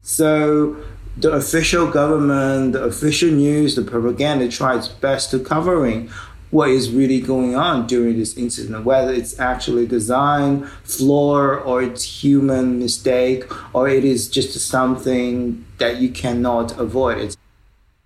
So 0.00 0.76
the 1.16 1.32
official 1.32 1.86
government, 1.90 2.72
the 2.72 2.82
official 2.84 3.30
news, 3.30 3.74
the 3.74 3.82
propaganda 3.82 4.48
tries 4.48 4.88
best 4.88 5.30
to 5.30 5.38
covering 5.38 6.10
what 6.50 6.68
is 6.68 6.90
really 6.90 7.20
going 7.20 7.56
on 7.56 7.86
during 7.86 8.18
this 8.18 8.36
incident, 8.36 8.84
whether 8.84 9.12
it's 9.12 9.38
actually 9.38 9.86
design 9.86 10.66
flaw 10.84 11.56
or 11.64 11.82
it's 11.82 12.04
human 12.22 12.78
mistake 12.78 13.44
or 13.72 13.88
it 13.88 14.04
is 14.04 14.28
just 14.28 14.58
something 14.60 15.64
that 15.78 15.96
you 15.96 16.10
cannot 16.10 16.78
avoid. 16.78 17.36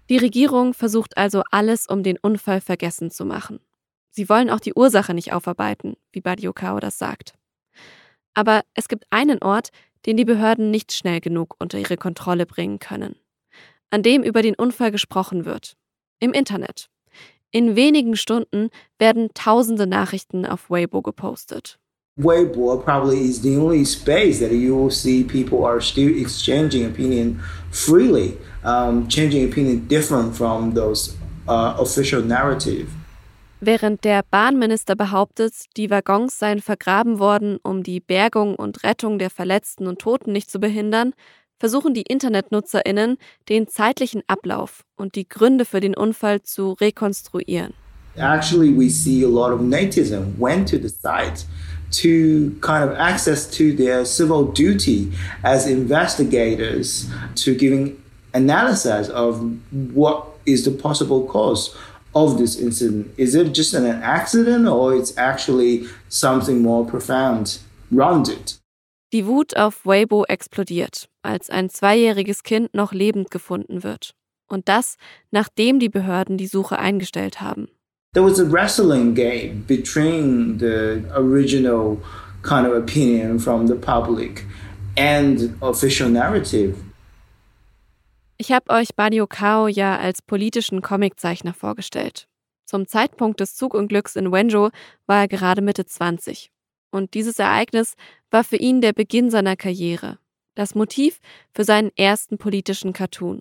Die 0.08 0.18
Regierung 0.18 0.72
versucht 0.72 1.16
also 1.16 1.42
alles, 1.50 1.86
um 1.88 2.04
den 2.04 2.16
Unfall 2.22 2.60
vergessen 2.60 3.10
zu 3.10 3.24
machen. 3.24 3.58
Sie 4.12 4.28
wollen 4.28 4.50
auch 4.50 4.60
die 4.60 4.74
Ursache 4.74 5.12
nicht 5.12 5.32
aufarbeiten, 5.32 5.96
wie 6.12 6.20
Badiokao 6.20 6.78
das 6.78 6.96
sagt. 6.96 7.34
Aber 8.34 8.62
es 8.74 8.86
gibt 8.86 9.04
einen 9.10 9.42
Ort, 9.42 9.70
den 10.06 10.16
die 10.16 10.24
Behörden 10.24 10.70
nicht 10.70 10.92
schnell 10.92 11.20
genug 11.20 11.56
unter 11.58 11.78
ihre 11.78 11.96
Kontrolle 11.96 12.46
bringen 12.46 12.78
können. 12.78 13.16
An 13.90 14.02
dem 14.02 14.22
über 14.22 14.42
den 14.42 14.54
Unfall 14.54 14.90
gesprochen 14.90 15.44
wird. 15.44 15.76
Im 16.20 16.32
Internet. 16.32 16.88
In 17.50 17.76
wenigen 17.76 18.16
Stunden 18.16 18.70
werden 18.98 19.30
tausende 19.34 19.86
Nachrichten 19.86 20.46
auf 20.46 20.70
Weibo 20.70 21.02
gepostet. 21.02 21.78
Weibo 22.18 22.78
probably 22.78 23.28
is 23.28 23.42
the 23.42 23.56
only 23.58 23.84
space 23.84 24.40
that 24.40 24.50
you 24.50 24.74
will 24.74 24.90
see 24.90 25.22
people 25.22 25.66
are 25.66 25.80
still 25.80 26.08
exchanging 26.18 26.86
opinion 26.86 27.40
freely, 27.70 28.38
um, 28.64 29.06
changing 29.06 29.44
opinion 29.44 29.86
different 29.86 30.34
from 30.34 30.72
those 30.74 31.14
uh, 31.46 31.74
official 31.78 32.22
narrative. 32.22 32.88
Während 33.60 34.04
der 34.04 34.22
Bahnminister 34.30 34.96
behauptet, 34.96 35.54
die 35.78 35.88
Waggons 35.88 36.38
seien 36.38 36.60
vergraben 36.60 37.18
worden, 37.18 37.58
um 37.62 37.82
die 37.82 38.00
Bergung 38.00 38.54
und 38.54 38.84
Rettung 38.84 39.18
der 39.18 39.30
Verletzten 39.30 39.86
und 39.86 39.98
Toten 39.98 40.32
nicht 40.32 40.50
zu 40.50 40.60
behindern, 40.60 41.14
versuchen 41.58 41.94
die 41.94 42.02
Internetnutzerinnen, 42.02 43.16
den 43.48 43.66
zeitlichen 43.66 44.22
Ablauf 44.26 44.84
und 44.94 45.14
die 45.14 45.26
Gründe 45.26 45.64
für 45.64 45.80
den 45.80 45.96
Unfall 45.96 46.42
zu 46.42 46.72
rekonstruieren. 46.72 47.72
Actually, 48.16 48.70
we 48.70 48.90
see 48.90 49.24
a 49.24 49.28
lot 49.28 49.52
of 49.52 49.60
nativism 49.60 50.38
went 50.38 50.68
to 50.68 50.76
the 50.76 50.88
site 50.88 51.44
to 51.90 52.50
kind 52.60 52.84
of 52.84 52.98
access 52.98 53.50
to 53.50 53.74
their 53.74 54.04
civil 54.04 54.52
duty 54.52 55.12
as 55.42 55.66
investigators 55.66 57.08
to 57.34 57.54
giving 57.54 57.96
analysis 58.34 59.10
of 59.10 59.40
what 59.94 60.38
is 60.46 60.64
the 60.64 60.70
possible 60.70 61.26
cause 61.26 61.74
of 62.16 62.38
this 62.38 62.56
incident? 62.56 63.12
Is 63.18 63.34
it 63.34 63.54
just 63.54 63.74
an 63.74 63.84
accident 63.86 64.66
or 64.66 64.94
it's 64.94 65.16
actually 65.18 65.86
something 66.08 66.62
more 66.62 66.86
profound 66.86 67.60
rounded? 67.92 68.58
Die 69.12 69.26
Wut 69.26 69.56
auf 69.56 69.84
Weibo 69.84 70.24
explodiert, 70.24 71.08
als 71.22 71.50
ein 71.50 71.68
zweijähriges 71.68 72.42
Kind 72.42 72.74
noch 72.74 72.92
lebend 72.92 73.30
gefunden 73.30 73.84
wird. 73.84 74.14
Und 74.48 74.68
das, 74.68 74.96
nachdem 75.30 75.78
die 75.78 75.88
Behörden 75.88 76.38
die 76.38 76.46
Suche 76.46 76.78
eingestellt 76.78 77.40
haben. 77.40 77.68
There 78.14 78.24
was 78.24 78.40
a 78.40 78.50
wrestling 78.50 79.14
game 79.14 79.64
between 79.66 80.58
the 80.58 81.02
original 81.14 81.98
kind 82.42 82.66
of 82.66 82.72
opinion 82.72 83.38
from 83.38 83.66
the 83.66 83.74
public 83.74 84.44
and 84.96 85.54
official 85.60 86.08
narrative. 86.08 86.74
Ich 88.38 88.52
habe 88.52 88.70
euch 88.70 88.94
Badio 88.94 89.26
Kao 89.26 89.66
ja 89.66 89.96
als 89.96 90.20
politischen 90.20 90.82
Comiczeichner 90.82 91.54
vorgestellt. 91.54 92.28
Zum 92.66 92.86
Zeitpunkt 92.86 93.40
des 93.40 93.54
Zugunglücks 93.54 94.14
in 94.14 94.30
Wenzhou 94.30 94.70
war 95.06 95.20
er 95.20 95.28
gerade 95.28 95.62
Mitte 95.62 95.86
20. 95.86 96.50
Und 96.90 97.14
dieses 97.14 97.38
Ereignis 97.38 97.94
war 98.30 98.44
für 98.44 98.56
ihn 98.56 98.82
der 98.82 98.92
Beginn 98.92 99.30
seiner 99.30 99.56
Karriere, 99.56 100.18
das 100.54 100.74
Motiv 100.74 101.20
für 101.54 101.64
seinen 101.64 101.90
ersten 101.96 102.36
politischen 102.36 102.92
Cartoon. 102.92 103.40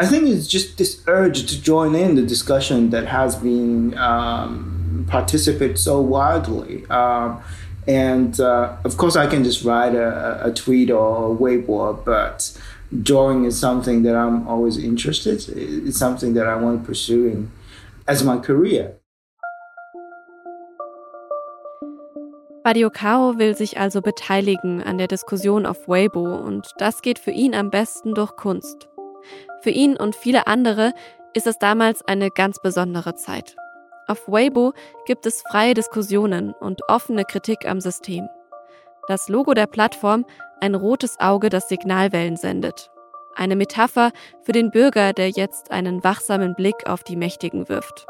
I 0.00 0.06
think 0.06 0.28
it's 0.28 0.50
just 0.50 0.78
this 0.78 1.02
urge 1.06 1.46
to 1.46 1.56
join 1.56 1.94
in 1.94 2.16
the 2.16 2.26
discussion 2.26 2.90
that 2.90 3.06
has 3.12 3.36
been 3.36 3.94
um, 3.98 5.06
participated 5.08 5.78
so 5.78 6.00
widely. 6.00 6.84
Um, 6.88 7.40
and 7.86 8.38
uh, 8.40 8.76
of 8.84 8.96
course, 8.96 9.16
I 9.16 9.28
can 9.28 9.44
just 9.44 9.64
write 9.64 9.96
a, 9.96 10.40
a 10.44 10.52
tweet 10.52 10.90
or 10.90 11.32
a 11.32 11.36
Weibo, 11.36 12.04
but 12.04 12.52
drawing 12.90 13.44
is 13.44 13.58
something 13.58 14.02
that 14.04 14.14
I'm 14.14 14.46
always 14.48 14.76
interested. 14.76 15.44
It's 15.56 15.98
something 15.98 16.34
that 16.34 16.46
I 16.46 16.56
want 16.56 16.82
to 16.82 16.86
pursue 16.86 17.48
as 18.06 18.24
my 18.24 18.38
career. 18.38 18.94
Badio 22.64 22.90
Kao 22.90 23.38
will 23.38 23.54
sich 23.54 23.78
also 23.78 24.02
beteiligen 24.02 24.82
an 24.82 24.98
der 24.98 25.06
Diskussion 25.06 25.64
auf 25.64 25.88
Weibo 25.88 26.36
und 26.36 26.74
das 26.76 27.00
geht 27.00 27.18
für 27.18 27.30
ihn 27.30 27.54
am 27.54 27.70
besten 27.70 28.14
durch 28.14 28.36
Kunst. 28.36 28.88
Für 29.62 29.70
ihn 29.70 29.96
und 29.96 30.14
viele 30.14 30.46
andere 30.46 30.92
ist 31.34 31.46
es 31.46 31.58
damals 31.58 32.02
eine 32.02 32.30
ganz 32.30 32.60
besondere 32.60 33.14
Zeit. 33.14 33.56
Auf 34.06 34.28
Weibo 34.28 34.72
gibt 35.06 35.24
es 35.24 35.42
freie 35.50 35.74
Diskussionen 35.74 36.52
und 36.52 36.82
offene 36.88 37.24
Kritik 37.24 37.66
am 37.66 37.80
System. 37.80 38.28
Das 39.08 39.30
Logo 39.30 39.54
der 39.54 39.66
Plattform 39.66 40.26
ein 40.60 40.74
rotes 40.74 41.18
Auge, 41.18 41.48
das 41.48 41.70
Signalwellen 41.70 42.36
sendet. 42.36 42.90
Eine 43.34 43.56
Metapher 43.56 44.10
für 44.42 44.52
den 44.52 44.70
Bürger, 44.70 45.14
der 45.14 45.30
jetzt 45.30 45.70
einen 45.70 46.04
wachsamen 46.04 46.54
Blick 46.54 46.86
auf 46.86 47.04
die 47.04 47.16
Mächtigen 47.16 47.70
wirft. 47.70 48.04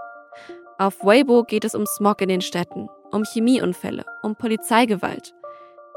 Auf 0.76 1.04
Weibo 1.04 1.44
geht 1.44 1.64
es 1.64 1.76
um 1.76 1.86
Smog 1.86 2.20
in 2.20 2.28
den 2.28 2.40
Städten, 2.40 2.88
um 3.12 3.22
Chemieunfälle, 3.22 4.04
um 4.24 4.34
Polizeigewalt. 4.34 5.34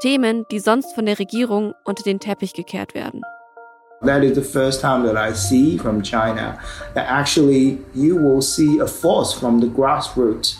Themen, 0.00 0.46
die 0.52 0.60
sonst 0.60 0.94
von 0.94 1.06
der 1.06 1.18
Regierung 1.18 1.74
unter 1.84 2.04
den 2.04 2.20
Teppich 2.20 2.52
gekehrt 2.52 2.94
werden. 2.94 3.22
That 4.02 4.22
is 4.22 4.36
the 4.36 4.42
first 4.42 4.80
time 4.80 5.04
that 5.04 5.16
I 5.16 5.34
see 5.34 5.78
from 5.78 6.00
China 6.00 6.58
that 6.94 7.08
actually 7.08 7.78
you 7.92 8.16
will 8.16 8.42
see 8.42 8.80
a 8.80 8.86
force 8.86 9.32
from 9.32 9.60
the 9.60 9.68
grassroots 9.68 10.58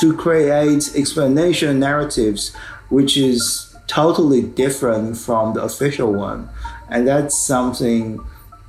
to 0.00 0.12
create 0.12 0.90
explanation 0.96 1.78
narratives, 1.78 2.52
which 2.90 3.16
is 3.16 3.73
totally 3.86 4.42
different 4.42 5.16
from 5.16 5.54
the 5.54 5.62
official 5.62 6.12
one. 6.12 6.48
And 6.88 7.06
that's 7.06 7.36
something 7.36 8.20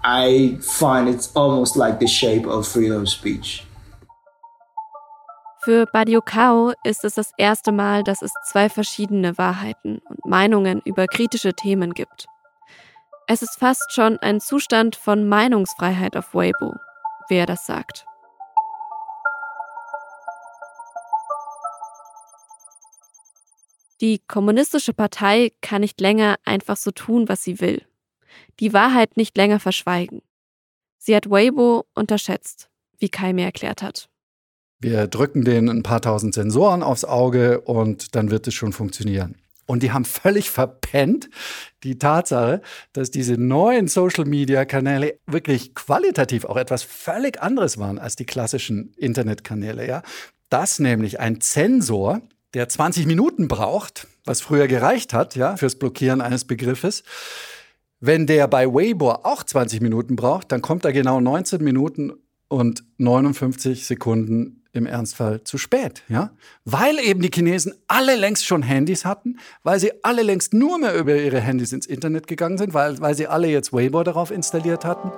I 0.04 0.58
find 0.62 1.10
it's 1.10 1.32
almost 1.36 1.75
like 1.75 1.99
the 1.99 2.08
shape 2.08 2.45
of 2.45 2.67
freedom 2.67 3.01
of 3.01 3.10
speech. 3.10 3.65
Für 5.65 5.88
Badio 5.88 6.21
Kao 6.21 6.73
ist 6.84 7.04
es 7.04 7.15
das 7.15 7.32
erste 7.39 7.71
Mal, 7.71 8.04
dass 8.04 8.21
es 8.21 8.32
zwei 8.51 8.69
verschiedene 8.69 9.36
Wahrheiten 9.39 9.99
und 10.08 10.23
Meinungen 10.23 10.80
über 10.86 11.08
kritische 11.08 11.56
Themen 11.56 11.96
gibt. 11.96 12.27
Es 13.27 13.42
ist 13.42 13.58
fast 13.58 13.92
schon 13.92 14.19
ein 14.19 14.40
Zustand 14.40 14.96
von 14.96 15.27
Meinungsfreiheit 15.27 16.15
auf 16.15 16.35
Weibo, 16.35 16.75
wer 17.29 17.48
das 17.48 17.65
sagt. 17.65 18.06
Die 24.02 24.19
kommunistische 24.27 24.93
Partei 24.93 25.52
kann 25.62 25.81
nicht 25.81 26.02
länger 26.02 26.35
einfach 26.43 26.77
so 26.77 26.91
tun, 26.91 27.29
was 27.29 27.43
sie 27.43 27.62
will. 27.62 27.81
Die 28.60 28.73
Wahrheit 28.73 29.17
nicht 29.17 29.37
länger 29.37 29.60
verschweigen. 29.60 30.21
Sie 30.98 31.15
hat 31.15 31.29
Weibo 31.29 31.85
unterschätzt, 31.93 32.69
wie 32.98 33.10
Kai 33.10 33.33
mir 33.33 33.46
erklärt 33.46 33.81
hat. 33.81 34.10
Wir 34.79 35.08
drücken 35.08 35.46
denen 35.46 35.69
ein 35.69 35.83
paar 35.83 36.02
tausend 36.02 36.33
Sensoren 36.33 36.83
aufs 36.83 37.06
Auge 37.06 37.62
und 37.62 38.15
dann 38.15 38.31
wird 38.31 38.48
es 38.48 38.54
schon 38.54 38.73
funktionieren. 38.73 39.35
Und 39.67 39.81
die 39.81 39.91
haben 39.91 40.06
völlig 40.06 40.52
verpennt 40.52 41.29
die 41.83 41.98
Tatsache, 41.98 42.62
dass 42.93 43.10
diese 43.10 43.33
neuen 43.35 43.87
Social-Media-Kanäle 43.87 45.17
wirklich 45.25 45.73
qualitativ 45.73 46.46
auch 46.46 46.58
etwas 46.58 46.83
völlig 46.83 47.41
anderes 47.41 47.77
waren 47.77 47.98
als 47.98 48.15
die 48.15 48.25
klassischen 48.25 48.93
Internetkanäle. 48.96 49.87
Ja? 49.87 50.04
Dass 50.50 50.79
nämlich 50.79 51.19
ein 51.19 51.41
Zensor, 51.41 52.21
der 52.56 52.69
20 52.69 53.06
Minuten 53.06 53.47
braucht, 53.47 54.08
was 54.23 54.41
früher 54.41 54.67
gereicht 54.67 55.13
hat, 55.13 55.35
ja, 55.35 55.58
fürs 55.58 55.75
Blockieren 55.75 56.21
eines 56.21 56.45
Begriffes, 56.45 57.03
wenn 57.99 58.27
der 58.27 58.47
bei 58.47 58.67
Weibo 58.67 59.12
auch 59.12 59.43
20 59.43 59.81
Minuten 59.81 60.15
braucht, 60.15 60.51
dann 60.51 60.62
kommt 60.62 60.85
er 60.85 60.93
genau 60.93 61.19
19 61.19 61.63
Minuten 61.63 62.13
und 62.47 62.83
59 62.97 63.85
Sekunden 63.85 64.63
im 64.71 64.85
Ernstfall 64.85 65.43
zu 65.43 65.58
spät, 65.58 66.03
ja? 66.10 66.31
Weil 66.65 66.99
eben 66.99 67.21
die 67.21 67.31
Chinesen 67.33 67.73
alle 67.87 68.15
längst 68.15 68.45
schon 68.45 68.62
Handys 68.62 69.06
hatten, 69.06 69.37
weil 69.63 69.79
sie 69.79 69.91
alle 70.03 70.21
längst 70.21 70.53
nur 70.53 70.77
mehr 70.77 70.95
über 70.95 71.15
ihre 71.15 71.39
Handys 71.39 71.71
ins 71.71 71.85
Internet 71.85 72.27
gegangen 72.27 72.58
sind, 72.58 72.73
weil, 72.73 72.99
weil 72.99 73.15
sie 73.15 73.27
alle 73.27 73.47
jetzt 73.47 73.73
Weibo 73.73 74.03
darauf 74.03 74.31
installiert 74.31 74.85
hatten. 74.85 75.12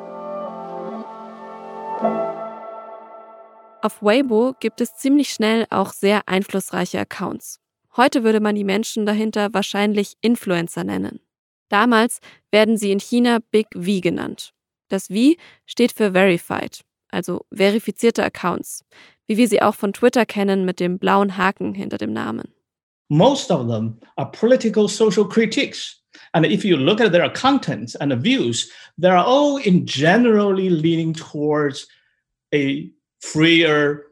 Auf 3.88 4.03
Weibo 4.03 4.53
gibt 4.59 4.81
es 4.81 4.97
ziemlich 4.97 5.29
schnell 5.29 5.65
auch 5.69 5.93
sehr 5.93 6.27
einflussreiche 6.27 6.99
Accounts. 6.99 7.61
Heute 7.95 8.25
würde 8.25 8.41
man 8.41 8.53
die 8.53 8.65
Menschen 8.65 9.05
dahinter 9.05 9.53
wahrscheinlich 9.53 10.15
Influencer 10.19 10.83
nennen. 10.83 11.21
Damals 11.69 12.19
werden 12.51 12.75
sie 12.75 12.91
in 12.91 12.99
China 12.99 13.39
Big 13.49 13.67
V 13.73 14.01
genannt. 14.01 14.51
Das 14.89 15.07
V 15.07 15.35
steht 15.65 15.93
für 15.93 16.11
Verified, 16.11 16.81
also 17.11 17.45
verifizierte 17.49 18.25
Accounts, 18.25 18.83
wie 19.25 19.38
wir 19.38 19.47
sie 19.47 19.61
auch 19.61 19.75
von 19.75 19.93
Twitter 19.93 20.25
kennen 20.25 20.65
mit 20.65 20.81
dem 20.81 20.99
blauen 20.99 21.38
Haken 21.38 21.73
hinter 21.73 21.97
dem 21.97 22.11
Namen. 22.11 22.53
Most 23.07 23.49
of 23.51 23.69
them 23.69 24.01
are 24.17 24.29
political 24.29 24.89
social 24.89 25.25
critiques. 25.25 26.03
And 26.33 26.45
if 26.45 26.65
you 26.65 26.75
look 26.75 26.99
at 26.99 27.13
their 27.13 27.29
contents 27.29 27.95
and 27.95 28.11
the 28.11 28.21
views, 28.21 28.69
they're 28.99 29.15
all 29.15 29.57
in 29.63 29.85
generally 29.85 30.67
leaning 30.69 31.13
towards 31.13 31.88
a 32.53 32.91
freer 33.22 34.05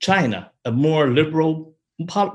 China, 0.00 0.50
a 0.64 0.72
more 0.72 1.08
liberal 1.08 1.74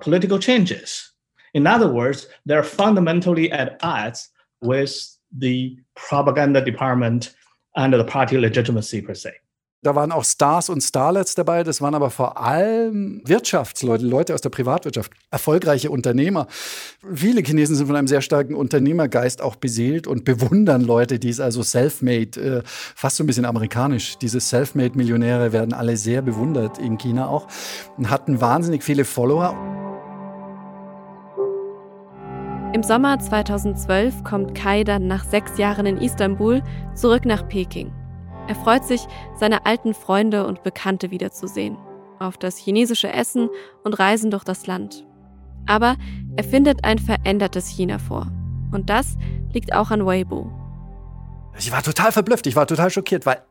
political 0.01 0.39
changes. 0.39 1.11
In 1.53 1.67
other 1.67 1.91
words, 1.91 2.28
they're 2.45 2.63
fundamentally 2.63 3.51
at 3.51 3.78
odds 3.82 4.30
with 4.61 5.17
the 5.36 5.78
propaganda 5.95 6.63
department 6.63 7.36
and 7.75 7.93
the 7.93 8.03
party 8.03 8.38
legitimacy 8.38 9.01
per 9.01 9.13
se. 9.13 9.32
Da 9.84 9.93
waren 9.93 10.11
auch 10.11 10.25
Stars 10.25 10.69
und 10.69 10.82
Starlets 10.82 11.36
dabei. 11.36 11.63
Das 11.63 11.82
waren 11.82 11.93
aber 11.93 12.09
vor 12.09 12.39
allem 12.41 13.21
Wirtschaftsleute, 13.25 14.05
Leute 14.05 14.34
aus 14.34 14.41
der 14.41 14.49
Privatwirtschaft, 14.49 15.11
erfolgreiche 15.30 15.91
Unternehmer. 15.91 16.47
Viele 17.13 17.41
Chinesen 17.41 17.75
sind 17.75 17.86
von 17.86 17.95
einem 17.95 18.07
sehr 18.07 18.21
starken 18.21 18.55
Unternehmergeist 18.55 19.39
auch 19.39 19.55
beseelt 19.55 20.07
und 20.07 20.25
bewundern 20.25 20.82
Leute, 20.82 21.19
die 21.19 21.30
es 21.30 21.39
also 21.39 21.61
self-made, 21.61 22.41
äh, 22.41 22.61
fast 22.65 23.17
so 23.17 23.23
ein 23.23 23.28
bisschen 23.28 23.45
amerikanisch. 23.45 24.17
Diese 24.17 24.39
self-made-Millionäre 24.39 25.53
werden 25.53 25.73
alle 25.73 25.95
sehr 25.95 26.23
bewundert 26.23 26.80
in 26.80 26.97
China 26.97 27.28
auch 27.28 27.47
und 27.97 28.09
hatten 28.09 28.41
wahnsinnig 28.41 28.84
viele 28.84 29.05
Follower. 29.05 29.55
Im 32.73 32.82
Sommer 32.82 33.19
2012 33.19 34.23
kommt 34.23 34.55
Kai 34.55 34.84
dann 34.84 35.05
nach 35.05 35.23
sechs 35.23 35.57
Jahren 35.59 35.86
in 35.86 35.97
Istanbul 35.97 36.63
zurück 36.95 37.25
nach 37.25 37.47
Peking. 37.47 37.93
Er 38.47 38.55
freut 38.55 38.85
sich, 38.85 39.05
seine 39.35 39.65
alten 39.65 39.93
Freunde 39.93 40.47
und 40.47 40.63
Bekannte 40.63 41.11
wiederzusehen, 41.11 41.77
auf 42.19 42.37
das 42.37 42.57
chinesische 42.57 43.11
Essen 43.11 43.49
und 43.83 43.99
Reisen 43.99 44.31
durch 44.31 44.45
das 44.45 44.67
Land. 44.67 45.05
Aber 45.65 45.97
er 46.37 46.43
findet 46.45 46.85
ein 46.85 46.97
verändertes 46.97 47.67
China 47.67 47.99
vor. 47.99 48.31
Und 48.71 48.89
das 48.89 49.17
liegt 49.51 49.73
auch 49.73 49.91
an 49.91 50.05
Weibo. 50.05 50.49
Ich 51.59 51.71
war 51.71 51.83
total 51.83 52.11
verblüfft, 52.11 52.47
ich 52.47 52.55
war 52.55 52.67
total 52.67 52.89
schockiert, 52.89 53.25
weil 53.25 53.41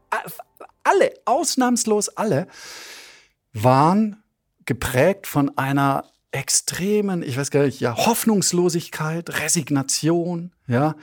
alle, 0.83 1.13
ausnahmslos 1.27 2.09
alle, 2.11 2.47
waren 3.53 4.23
geprägt 4.65 5.27
von 5.27 5.57
einer 5.59 6.05
extremen, 6.31 7.23
ich 7.23 7.37
weiß 7.37 7.51
gar 7.51 7.65
nicht, 7.65 7.81
ja, 7.81 7.97
Hoffnungslosigkeit, 7.97 9.41
Resignation, 9.41 10.53
ja. 10.67 10.95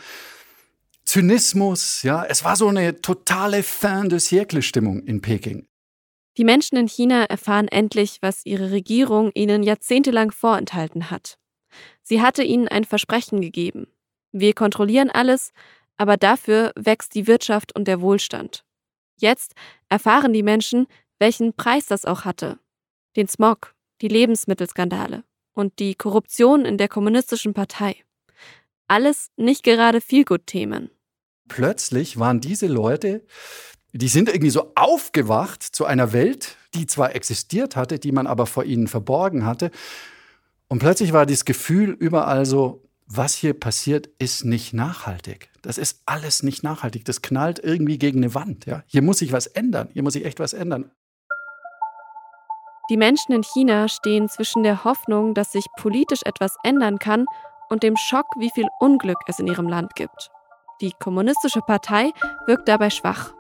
Zynismus, 1.06 2.04
ja, 2.04 2.24
es 2.26 2.44
war 2.44 2.56
so 2.56 2.68
eine 2.68 3.02
totale 3.02 3.64
Fin 3.64 4.10
de 4.10 4.20
siècle-Stimmung 4.20 5.04
in 5.04 5.22
Peking. 5.22 5.68
Die 6.38 6.44
Menschen 6.44 6.78
in 6.78 6.88
China 6.88 7.26
erfahren 7.26 7.68
endlich, 7.68 8.18
was 8.22 8.46
ihre 8.46 8.72
Regierung 8.72 9.32
ihnen 9.36 9.62
jahrzehntelang 9.62 10.32
vorenthalten 10.32 11.12
hat. 11.12 11.38
Sie 12.02 12.22
hatte 12.22 12.44
ihnen 12.44 12.68
ein 12.68 12.86
Versprechen 12.86 13.42
gegeben. 13.42 13.88
Wir 14.32 14.54
kontrollieren 14.54 15.12
alles, 15.12 15.52
aber 15.98 16.18
dafür 16.18 16.72
wächst 16.76 17.14
die 17.14 17.28
Wirtschaft 17.28 17.76
und 17.76 17.88
der 17.88 18.02
Wohlstand. 18.02 18.66
Jetzt 19.18 19.54
erfahren 19.90 20.34
die 20.34 20.44
Menschen, 20.44 20.88
welchen 21.20 21.54
Preis 21.54 21.86
das 21.86 22.06
auch 22.06 22.26
hatte. 22.26 22.60
Den 23.16 23.28
Smog, 23.28 23.76
die 24.02 24.08
Lebensmittelskandale 24.08 25.24
und 25.54 25.78
die 25.80 25.94
Korruption 25.94 26.66
in 26.66 26.78
der 26.78 26.88
kommunistischen 26.88 27.54
Partei. 27.54 27.96
Alles 28.88 29.30
nicht 29.38 29.64
gerade 29.64 30.02
Feelgood-Themen 30.02 30.90
plötzlich 31.48 32.18
waren 32.18 32.42
diese 32.42 32.68
Leute, 32.68 33.24
die 33.92 34.08
sind 34.08 34.28
irgendwie 34.28 34.50
so 34.50 34.72
aufgewacht 34.76 35.62
zu 35.62 35.86
einer 35.86 36.14
Welt, 36.14 36.58
die 36.74 36.88
zwar 36.88 37.16
existiert 37.16 37.76
hatte, 37.76 38.00
die 38.00 38.12
man 38.12 38.26
aber 38.26 38.48
vor 38.48 38.64
ihnen 38.64 38.88
verborgen 38.88 39.46
hatte. 39.46 39.70
Und 40.68 40.80
plötzlich 40.80 41.14
war 41.14 41.28
dieses 41.28 41.46
Gefühl 41.46 41.92
überall 41.92 42.46
so, 42.46 42.82
was 43.06 43.36
hier 43.36 43.54
passiert, 43.54 44.08
ist 44.18 44.46
nicht 44.46 44.74
nachhaltig. 44.74 45.52
Das 45.62 45.78
ist 45.78 46.02
alles 46.08 46.42
nicht 46.42 46.64
nachhaltig. 46.64 47.06
Das 47.06 47.22
knallt 47.22 47.60
irgendwie 47.60 48.00
gegen 48.00 48.20
eine 48.20 48.34
Wand. 48.34 48.66
Ja? 48.66 48.84
Hier 48.88 49.04
muss 49.04 49.20
sich 49.20 49.32
was 49.32 49.46
ändern. 49.46 49.90
Hier 49.94 50.02
muss 50.02 50.14
sich 50.14 50.26
echt 50.26 50.40
was 50.40 50.54
ändern. 50.54 50.90
Die 52.90 52.98
Menschen 52.98 53.34
in 53.34 53.44
China 53.44 53.88
stehen 53.88 54.28
zwischen 54.28 54.64
der 54.64 54.84
Hoffnung, 54.84 55.36
dass 55.36 55.52
sich 55.52 55.66
politisch 55.78 56.22
etwas 56.26 56.56
ändern 56.64 56.98
kann, 56.98 57.26
und 57.70 57.84
dem 57.84 57.96
Schock, 57.96 58.26
wie 58.38 58.50
viel 58.50 58.68
Unglück 58.80 59.18
es 59.28 59.40
in 59.40 59.48
ihrem 59.48 59.68
Land 59.68 59.96
gibt. 59.96 60.30
Die 60.82 60.92
kommunistische 61.00 61.62
Partei 61.62 62.12
wirkt 62.46 62.68
dabei 62.68 62.90
schwach. 62.90 63.34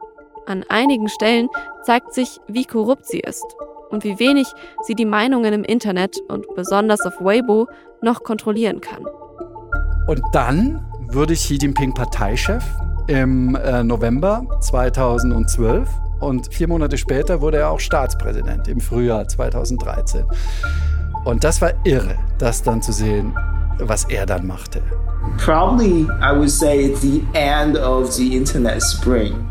An 0.46 0.64
einigen 0.70 1.10
Stellen 1.10 1.50
zeigt 1.84 2.14
sich, 2.14 2.40
wie 2.48 2.66
korrupt 2.66 3.06
sie 3.06 3.20
ist 3.20 3.46
und 3.90 4.04
wie 4.04 4.20
wenig 4.20 4.48
sie 4.84 4.96
die 4.96 5.06
Meinungen 5.06 5.54
im 5.54 5.64
Internet 5.64 6.20
und 6.28 6.46
besonders 6.56 7.02
auf 7.06 7.14
Weibo 7.20 7.68
noch 8.02 8.24
kontrollieren 8.24 8.82
kann. 8.82 9.06
Und 10.08 10.22
dann 10.34 10.86
wurde 11.12 11.34
Xi 11.34 11.56
Jinping 11.56 11.94
Parteichef 11.94 12.64
im 13.08 13.56
äh, 13.56 13.84
November 13.84 14.46
2012 14.62 15.90
und 16.20 16.54
vier 16.54 16.68
Monate 16.68 16.98
später 16.98 17.42
wurde 17.42 17.58
er 17.58 17.70
auch 17.70 17.80
Staatspräsident 17.80 18.68
im 18.68 18.80
Frühjahr 18.80 19.28
2013. 19.28 20.26
Und 21.26 21.44
das 21.44 21.62
war 21.62 21.72
irre, 21.86 22.18
das 22.38 22.62
dann 22.62 22.82
zu 22.82 22.92
sehen, 22.92 23.34
was 23.80 24.06
er 24.06 24.26
dann 24.26 24.46
machte. 24.46 24.82
Probably, 25.38 26.06
I 26.22 26.36
would 26.36 26.50
say 26.50 26.86
it's 26.86 27.02
the 27.02 27.24
end 27.34 27.78
of 27.78 28.12
the 28.12 28.36
internet 28.36 28.82
spring. 28.82 29.50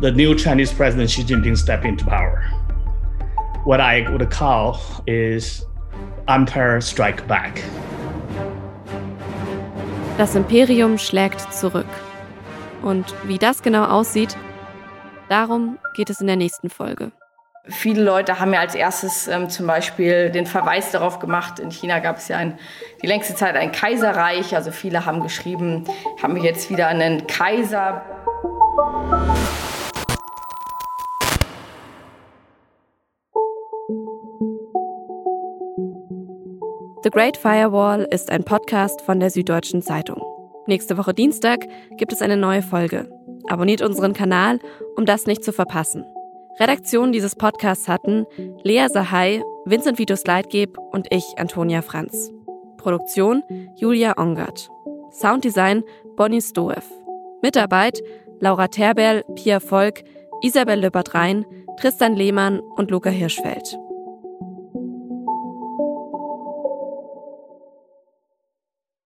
The 0.00 0.10
new 0.10 0.34
Chinese 0.34 0.72
president 0.72 1.10
Xi 1.10 1.22
Jinping 1.22 1.56
stepped 1.56 1.84
into 1.84 2.04
power. 2.04 2.42
What 3.64 3.80
I 3.80 4.06
would 4.10 4.28
call 4.30 4.78
is 5.06 5.66
Empire 6.28 6.80
Strike 6.80 7.26
Back. 7.26 7.62
Das 10.18 10.34
Imperium 10.34 10.98
schlägt 10.98 11.52
zurück. 11.52 11.86
Und 12.82 13.14
wie 13.24 13.38
das 13.38 13.62
genau 13.62 13.84
aussieht, 13.84 14.36
darum 15.28 15.78
geht 15.94 16.10
es 16.10 16.20
in 16.20 16.26
der 16.26 16.36
nächsten 16.36 16.68
Folge. 16.68 17.12
Viele 17.68 18.02
Leute 18.02 18.40
haben 18.40 18.52
ja 18.52 18.58
als 18.58 18.74
erstes 18.74 19.28
ähm, 19.28 19.48
zum 19.48 19.68
Beispiel 19.68 20.30
den 20.30 20.46
Verweis 20.46 20.90
darauf 20.90 21.20
gemacht, 21.20 21.60
in 21.60 21.70
China 21.70 22.00
gab 22.00 22.16
es 22.16 22.26
ja 22.26 22.36
ein, 22.36 22.58
die 23.02 23.06
längste 23.06 23.36
Zeit 23.36 23.54
ein 23.54 23.70
Kaiserreich. 23.70 24.56
Also 24.56 24.72
viele 24.72 25.06
haben 25.06 25.22
geschrieben, 25.22 25.84
haben 26.20 26.34
wir 26.34 26.42
jetzt 26.42 26.70
wieder 26.70 26.88
einen 26.88 27.24
Kaiser. 27.28 28.02
The 37.04 37.10
Great 37.10 37.36
Firewall 37.36 38.08
ist 38.10 38.28
ein 38.30 38.42
Podcast 38.42 39.02
von 39.02 39.20
der 39.20 39.30
Süddeutschen 39.30 39.82
Zeitung. 39.82 40.20
Nächste 40.66 40.98
Woche 40.98 41.14
Dienstag 41.14 41.68
gibt 41.96 42.12
es 42.12 42.22
eine 42.22 42.36
neue 42.36 42.62
Folge. 42.62 43.08
Abonniert 43.48 43.82
unseren 43.82 44.14
Kanal, 44.14 44.58
um 44.96 45.06
das 45.06 45.26
nicht 45.26 45.44
zu 45.44 45.52
verpassen. 45.52 46.04
Redaktion 46.60 47.12
dieses 47.12 47.34
Podcasts 47.34 47.88
hatten 47.88 48.26
Lea 48.62 48.86
Sahai, 48.88 49.42
Vincent 49.64 49.98
Vitus 49.98 50.26
Leitgeb 50.26 50.76
und 50.92 51.06
ich, 51.10 51.24
Antonia 51.36 51.82
Franz. 51.82 52.30
Produktion 52.76 53.42
Julia 53.76 54.18
Ongert. 54.18 54.68
Sounddesign 55.10 55.82
Bonnie 56.16 56.42
Stoev. 56.42 56.84
Mitarbeit 57.42 58.00
Laura 58.40 58.68
Terberl, 58.68 59.24
Pia 59.36 59.60
Volk, 59.60 60.02
Isabel 60.42 60.80
Löbert-Rhein, 60.80 61.46
Tristan 61.78 62.16
Lehmann 62.16 62.58
und 62.58 62.90
Luca 62.90 63.08
Hirschfeld. 63.08 63.78